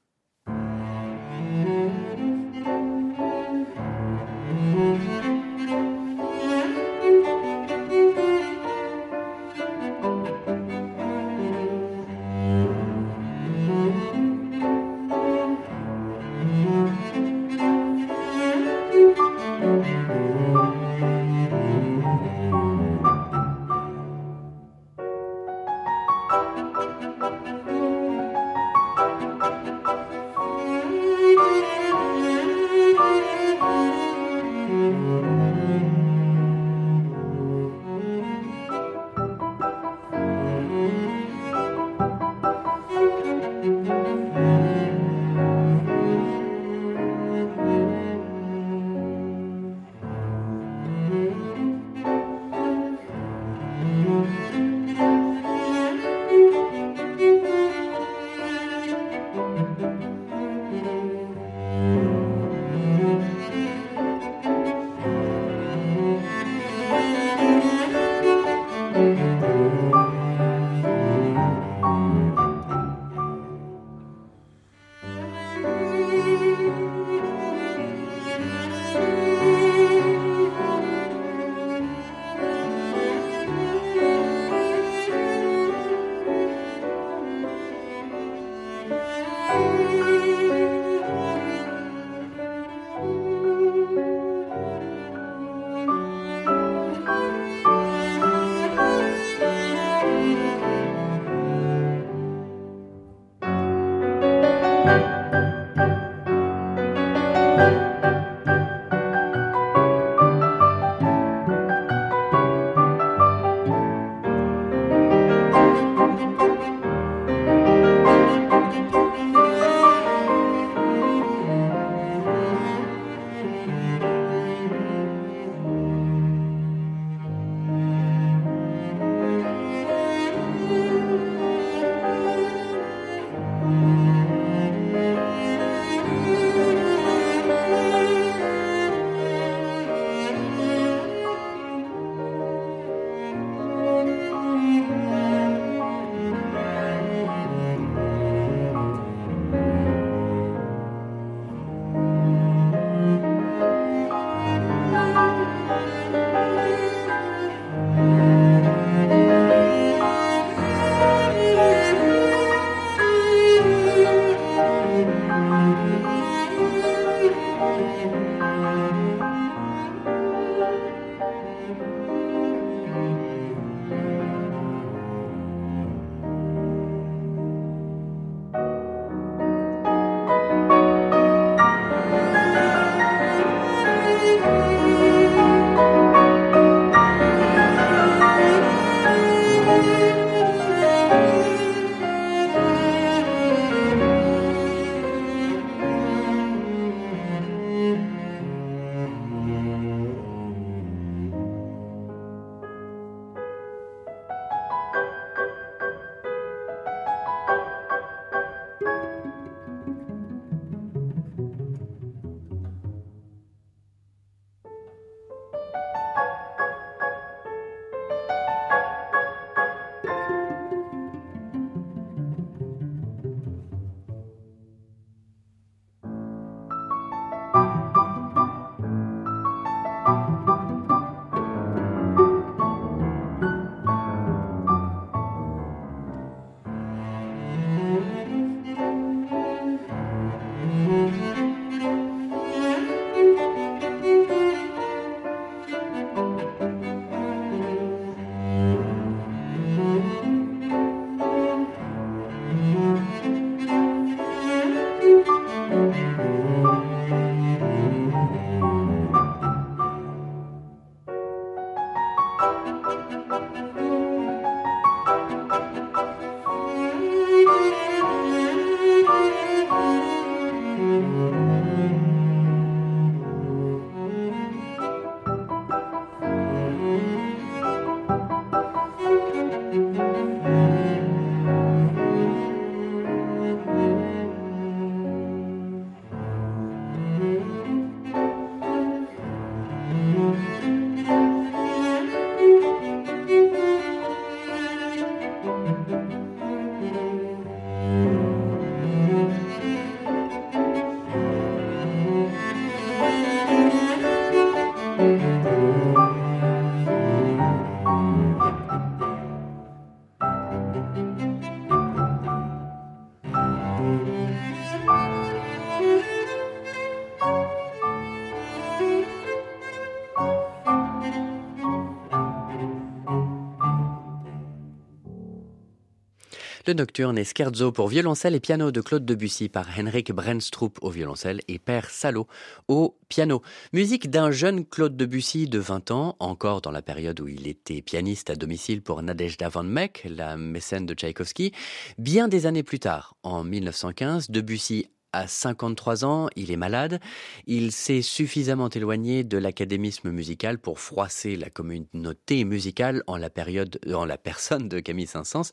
Le 326.68 326.74
nocturne 326.74 327.18
est 327.18 327.24
Scherzo 327.24 327.72
pour 327.72 327.88
violoncelle 327.88 328.36
et 328.36 328.41
piano 328.41 328.72
de 328.72 328.82
Claude 328.82 329.05
Debussy 329.05 329.47
par 329.47 329.68
Henrik 329.80 330.11
Brenstrup 330.11 330.78
au 330.82 330.89
violoncelle 330.89 331.39
et 331.47 331.59
Père 331.59 331.89
Salo 331.89 332.28
au 332.68 332.97
piano. 333.07 333.41
Musique 333.72 334.09
d'un 334.09 334.32
jeune 334.32 334.65
Claude 334.65 334.97
Debussy 334.97 335.47
de 335.47 335.59
20 335.59 335.91
ans, 335.91 336.18
encore 336.20 336.59
dans 336.59 336.72
la 336.72 336.82
période 336.82 337.22
où 337.22 337.30
il 337.30 337.47
était 337.47 337.82
pianiste 337.82 338.30
à 338.32 338.36
domicile 338.36 338.82
pour 338.82 339.01
Nadezhda 339.01 339.47
von 339.47 339.63
Meck, 339.63 340.05
la 340.09 340.36
mécène 340.36 340.86
de 340.86 340.93
Tchaïkovski. 340.93 341.53
Bien 341.99 342.28
des 342.28 342.45
années 342.45 342.63
plus 342.63 342.80
tard, 342.80 343.15
en 343.24 343.45
1915, 343.45 344.30
Debussy 344.30 344.89
à 345.14 345.28
53 345.28 346.05
ans, 346.05 346.28
il 346.36 346.51
est 346.51 346.58
malade. 346.58 346.99
Il 347.45 347.72
s'est 347.72 348.01
suffisamment 348.01 348.70
éloigné 348.70 349.24
de 349.24 349.38
l'académisme 349.38 350.12
musical 350.12 350.60
pour 350.60 350.80
froisser 350.80 351.36
la 351.36 351.49
communauté 351.49 352.43
musicale 352.43 353.03
en 353.08 353.18
la 353.18 353.30
période, 353.30 353.80
en 353.93 354.05
la 354.05 354.18
personne 354.18 354.70
de 354.70 354.80
Camille 354.80 355.08
Saint-Saëns. 355.08 355.51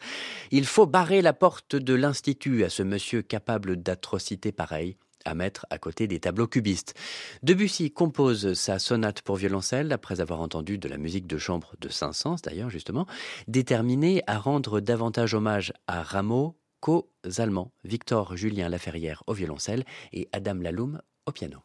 Il 0.50 0.66
faut 0.66 0.86
barrer 0.86 1.22
la 1.22 1.32
porte 1.32 1.76
de 1.76 1.94
l'institut 1.94 2.64
à 2.64 2.70
ce 2.70 2.82
monsieur 2.82 3.22
capable 3.22 3.76
d'atrocités 3.76 4.52
pareilles 4.52 4.96
à 5.24 5.34
mettre 5.34 5.66
à 5.70 5.78
côté 5.78 6.06
des 6.06 6.20
tableaux 6.20 6.46
cubistes. 6.46 6.94
Debussy 7.42 7.90
compose 7.90 8.54
sa 8.54 8.78
sonate 8.78 9.22
pour 9.22 9.36
violoncelle 9.36 9.92
après 9.92 10.20
avoir 10.20 10.40
entendu 10.40 10.78
de 10.78 10.88
la 10.88 10.98
musique 10.98 11.26
de 11.26 11.38
chambre 11.38 11.74
de 11.80 11.88
Saint-Saëns 11.88 12.42
d'ailleurs 12.44 12.70
justement, 12.70 13.06
déterminé 13.48 14.22
à 14.26 14.38
rendre 14.38 14.80
davantage 14.80 15.34
hommage 15.34 15.72
à 15.86 16.02
Rameau 16.02 16.56
qu'aux 16.84 17.08
Allemands, 17.38 17.72
Victor 17.84 18.36
Julien 18.36 18.68
Laferrière 18.68 19.22
au 19.26 19.32
violoncelle 19.32 19.84
et 20.12 20.28
Adam 20.32 20.56
Laloum 20.56 21.00
au 21.24 21.32
piano. 21.32 21.60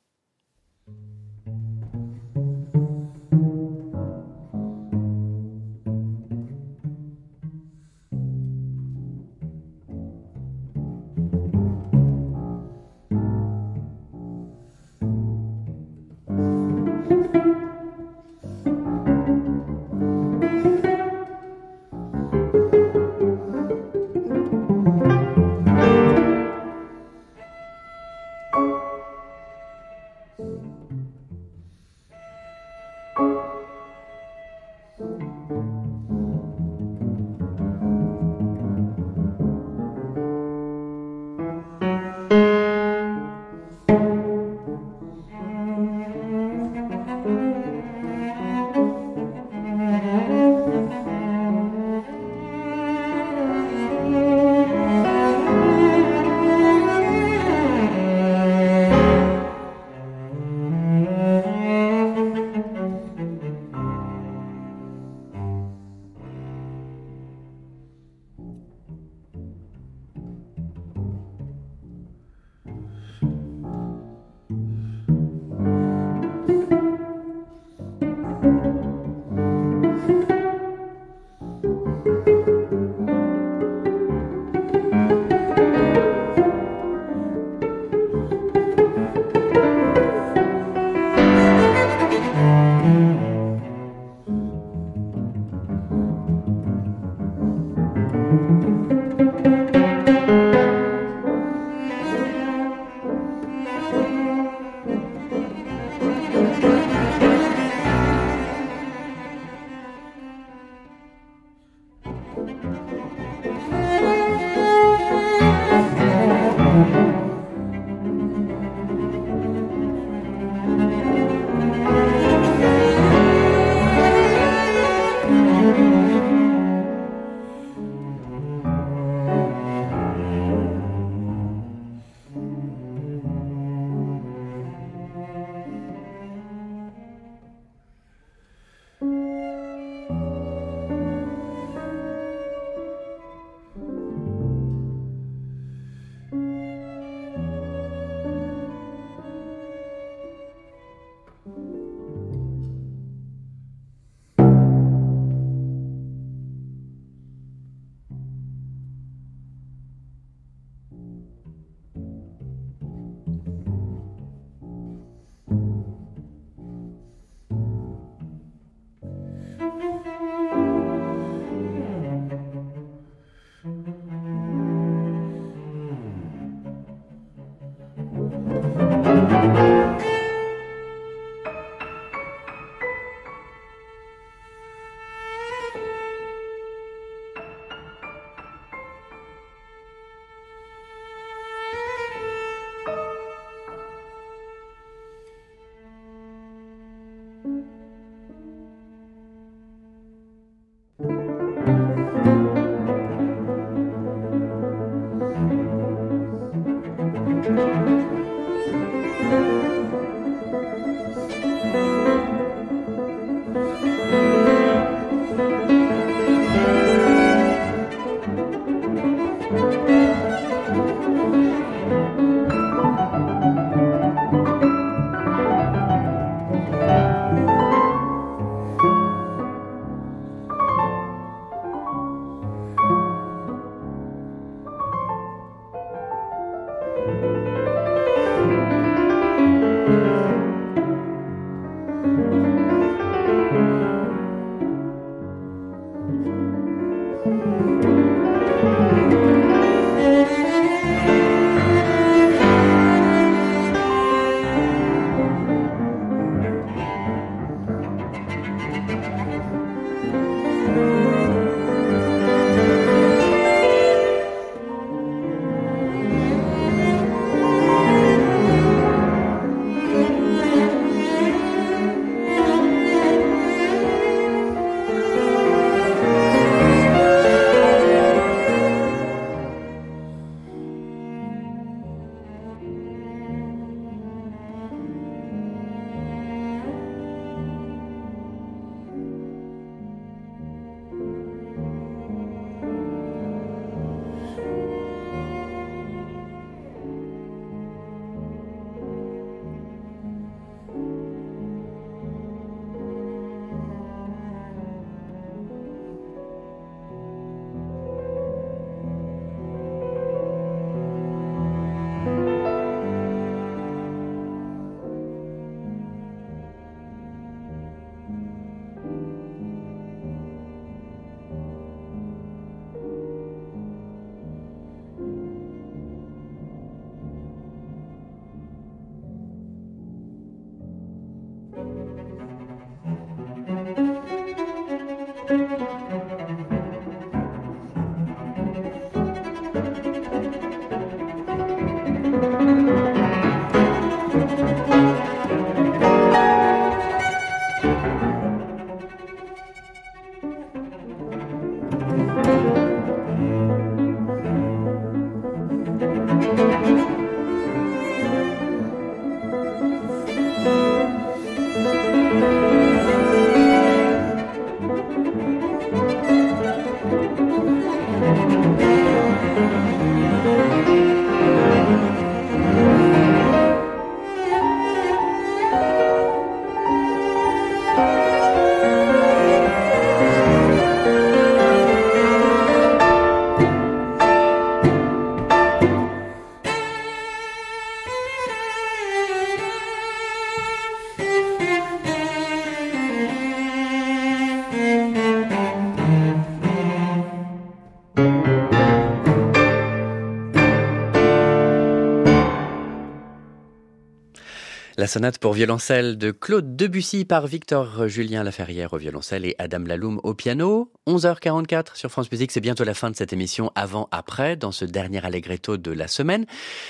Sonate 404.89 405.19
pour 405.19 405.33
violoncelle 405.33 405.99
de 405.99 406.09
Claude 406.09 406.55
Debussy 406.55 407.05
par 407.05 407.27
Victor 407.27 407.87
Julien 407.87 408.23
Laferrière 408.23 408.73
au 408.73 408.77
violoncelle 408.77 409.23
et 409.23 409.35
Adam 409.37 409.59
Laloum 409.59 410.01
au 410.03 410.15
piano. 410.15 410.71
11h44 410.87 411.75
sur 411.75 411.91
France 411.91 412.11
Musique, 412.11 412.31
c'est 412.31 412.41
bientôt 412.41 412.63
la 412.63 412.73
fin 412.73 412.89
de 412.89 412.95
cette 412.95 413.13
émission 413.13 413.51
avant-après 413.53 414.35
dans 414.35 414.51
ce 414.51 414.65
dernier 414.65 415.05
allegretto 415.05 415.57
de 415.57 415.71
la 415.71 415.87
semaine. 415.87 416.25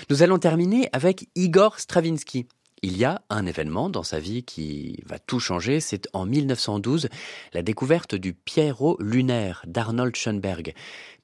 Nous 0.09 0.21
allons 0.21 0.37
terminer 0.37 0.89
avec 0.91 1.29
Igor 1.35 1.79
Stravinsky. 1.79 2.45
Il 2.81 2.97
y 2.97 3.05
a 3.05 3.21
un 3.29 3.45
événement 3.45 3.89
dans 3.89 4.03
sa 4.03 4.19
vie 4.19 4.43
qui 4.43 5.01
va 5.05 5.17
tout 5.17 5.39
changer, 5.39 5.79
c'est 5.79 6.07
en 6.11 6.25
1912 6.25 7.07
la 7.53 7.61
découverte 7.61 8.15
du 8.15 8.33
Pierrot 8.33 8.97
lunaire 8.99 9.63
d'Arnold 9.65 10.15
Schoenberg 10.15 10.73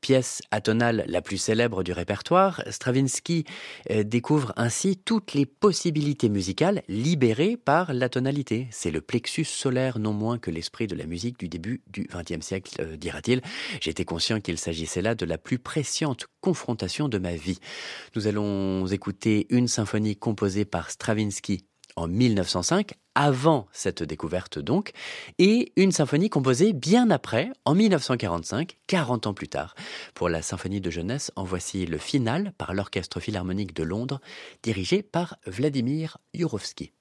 pièce 0.06 0.44
atonale 0.52 1.04
la 1.08 1.24
plus 1.24 1.40
célèbre 1.40 1.82
du 1.82 1.92
répertoire, 1.92 2.62
Stravinsky 2.70 3.44
euh, 3.90 4.04
découvre 4.04 4.54
ainsi 4.56 4.98
toutes 4.98 5.34
les 5.34 5.48
possibilités 5.48 6.30
musicales 6.30 6.84
libérées 6.88 7.58
par 7.58 7.92
la 7.92 8.08
tonalité. 8.08 8.68
C'est 8.70 8.92
le 8.92 9.02
plexus 9.02 9.46
solaire 9.46 9.98
non 9.98 10.14
moins 10.14 10.38
que 10.38 10.52
l'esprit 10.52 10.86
de 10.86 10.96
la 10.96 11.08
musique 11.08 11.40
du 11.40 11.50
début 11.50 11.82
du 11.88 12.08
XXe 12.14 12.46
siècle, 12.46 12.76
euh, 12.82 12.98
dira-t-il. 12.98 13.42
J'étais 13.82 14.06
conscient 14.06 14.40
qu'il 14.42 14.60
s'agissait 14.60 15.02
là 15.02 15.16
de 15.16 15.26
la 15.26 15.40
plus 15.40 15.58
pressante 15.58 16.28
confrontation 16.40 17.10
de 17.10 17.18
ma 17.18 17.36
vie. 17.36 17.58
Nous 18.16 18.28
allons 18.28 18.86
écouter 18.86 19.48
une 19.50 19.68
symphonie 19.68 20.16
composée 20.16 20.66
par 20.66 20.92
Stravinsky 20.92 21.66
en 21.96 22.08
1905, 22.08 22.94
avant 23.16 23.68
cette 23.72 24.04
découverte 24.04 24.60
donc, 24.60 24.92
et 25.40 25.72
une 25.76 25.92
symphonie 25.92 26.30
composée 26.30 26.74
bien 26.74 27.10
après, 27.10 27.50
en 27.64 27.74
1945, 27.74 28.78
40 28.88 29.28
ans 29.28 29.34
plus 29.34 29.48
tard. 29.48 29.76
Pour 30.14 30.30
la 30.30 30.42
symphonie 30.42 30.82
de 30.82 30.92
jeunesse, 30.92 31.32
en 31.36 31.44
voici 31.44 31.86
le 31.86 31.98
final 31.98 32.54
par 32.58 32.74
l'Orchestre 32.74 33.20
Philharmonique 33.20 33.74
de 33.74 33.84
Londres, 33.84 34.20
dirigé 34.62 35.02
par 35.02 35.38
Vladimir 35.46 36.18
Yurovsky. 36.34 36.92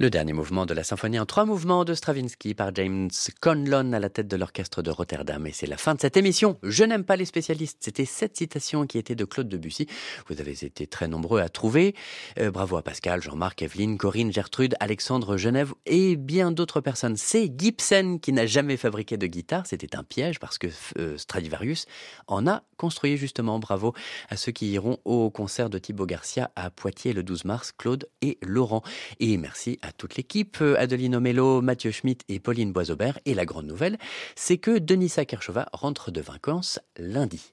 Le 0.00 0.10
dernier 0.10 0.32
mouvement 0.32 0.64
de 0.64 0.74
la 0.74 0.84
symphonie 0.84 1.18
en 1.18 1.26
trois 1.26 1.44
mouvements 1.44 1.84
de 1.84 1.92
Stravinsky 1.92 2.54
par 2.54 2.72
James 2.72 3.10
Conlon 3.40 3.92
à 3.92 3.98
la 3.98 4.08
tête 4.08 4.28
de 4.28 4.36
l'orchestre 4.36 4.80
de 4.80 4.92
Rotterdam. 4.92 5.44
Et 5.44 5.50
c'est 5.50 5.66
la 5.66 5.76
fin 5.76 5.96
de 5.96 6.00
cette 6.00 6.16
émission. 6.16 6.56
Je 6.62 6.84
n'aime 6.84 7.02
pas 7.02 7.16
les 7.16 7.24
spécialistes. 7.24 7.78
C'était 7.80 8.04
cette 8.04 8.36
citation 8.36 8.86
qui 8.86 8.98
était 8.98 9.16
de 9.16 9.24
Claude 9.24 9.48
Debussy. 9.48 9.88
Vous 10.28 10.40
avez 10.40 10.52
été 10.64 10.86
très 10.86 11.08
nombreux 11.08 11.40
à 11.40 11.48
trouver. 11.48 11.96
Euh, 12.38 12.52
bravo 12.52 12.76
à 12.76 12.82
Pascal, 12.82 13.20
Jean-Marc, 13.20 13.60
Evelyne, 13.60 13.98
Corinne, 13.98 14.32
Gertrude, 14.32 14.76
Alexandre, 14.78 15.36
Genève 15.36 15.74
et 15.84 16.14
bien 16.14 16.52
d'autres 16.52 16.80
personnes. 16.80 17.16
C'est 17.16 17.50
Gibson 17.58 18.20
qui 18.22 18.32
n'a 18.32 18.46
jamais 18.46 18.76
fabriqué 18.76 19.16
de 19.16 19.26
guitare. 19.26 19.66
C'était 19.66 19.96
un 19.96 20.04
piège 20.04 20.38
parce 20.38 20.58
que 20.58 20.68
euh, 20.98 21.18
Stradivarius 21.18 21.86
en 22.28 22.46
a 22.46 22.62
construit 22.76 23.16
justement. 23.16 23.58
Bravo 23.58 23.94
à 24.30 24.36
ceux 24.36 24.52
qui 24.52 24.70
iront 24.70 24.98
au 25.04 25.28
concert 25.30 25.70
de 25.70 25.78
Thibaut 25.78 26.06
Garcia 26.06 26.52
à 26.54 26.70
Poitiers 26.70 27.12
le 27.12 27.24
12 27.24 27.46
mars, 27.46 27.72
Claude 27.76 28.08
et 28.22 28.38
Laurent. 28.42 28.82
Et 29.18 29.36
merci 29.38 29.76
à 29.82 29.87
toute 29.92 30.16
l'équipe, 30.16 30.58
euh, 30.60 30.76
Adeline 30.78 31.16
Omello, 31.16 31.60
Mathieu 31.60 31.90
Schmitt 31.90 32.22
et 32.28 32.40
Pauline 32.40 32.72
Boisaubert. 32.72 33.18
Et 33.24 33.34
la 33.34 33.44
grande 33.44 33.66
nouvelle, 33.66 33.98
c'est 34.36 34.58
que 34.58 34.78
Denisa 34.78 35.24
Kerchova 35.24 35.68
rentre 35.72 36.10
de 36.10 36.20
vacances 36.20 36.80
lundi. 36.96 37.52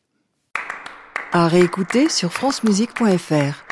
À 1.32 1.48
réécouter 1.48 2.10
sur 2.10 2.32
francemusique.fr. 2.32 3.66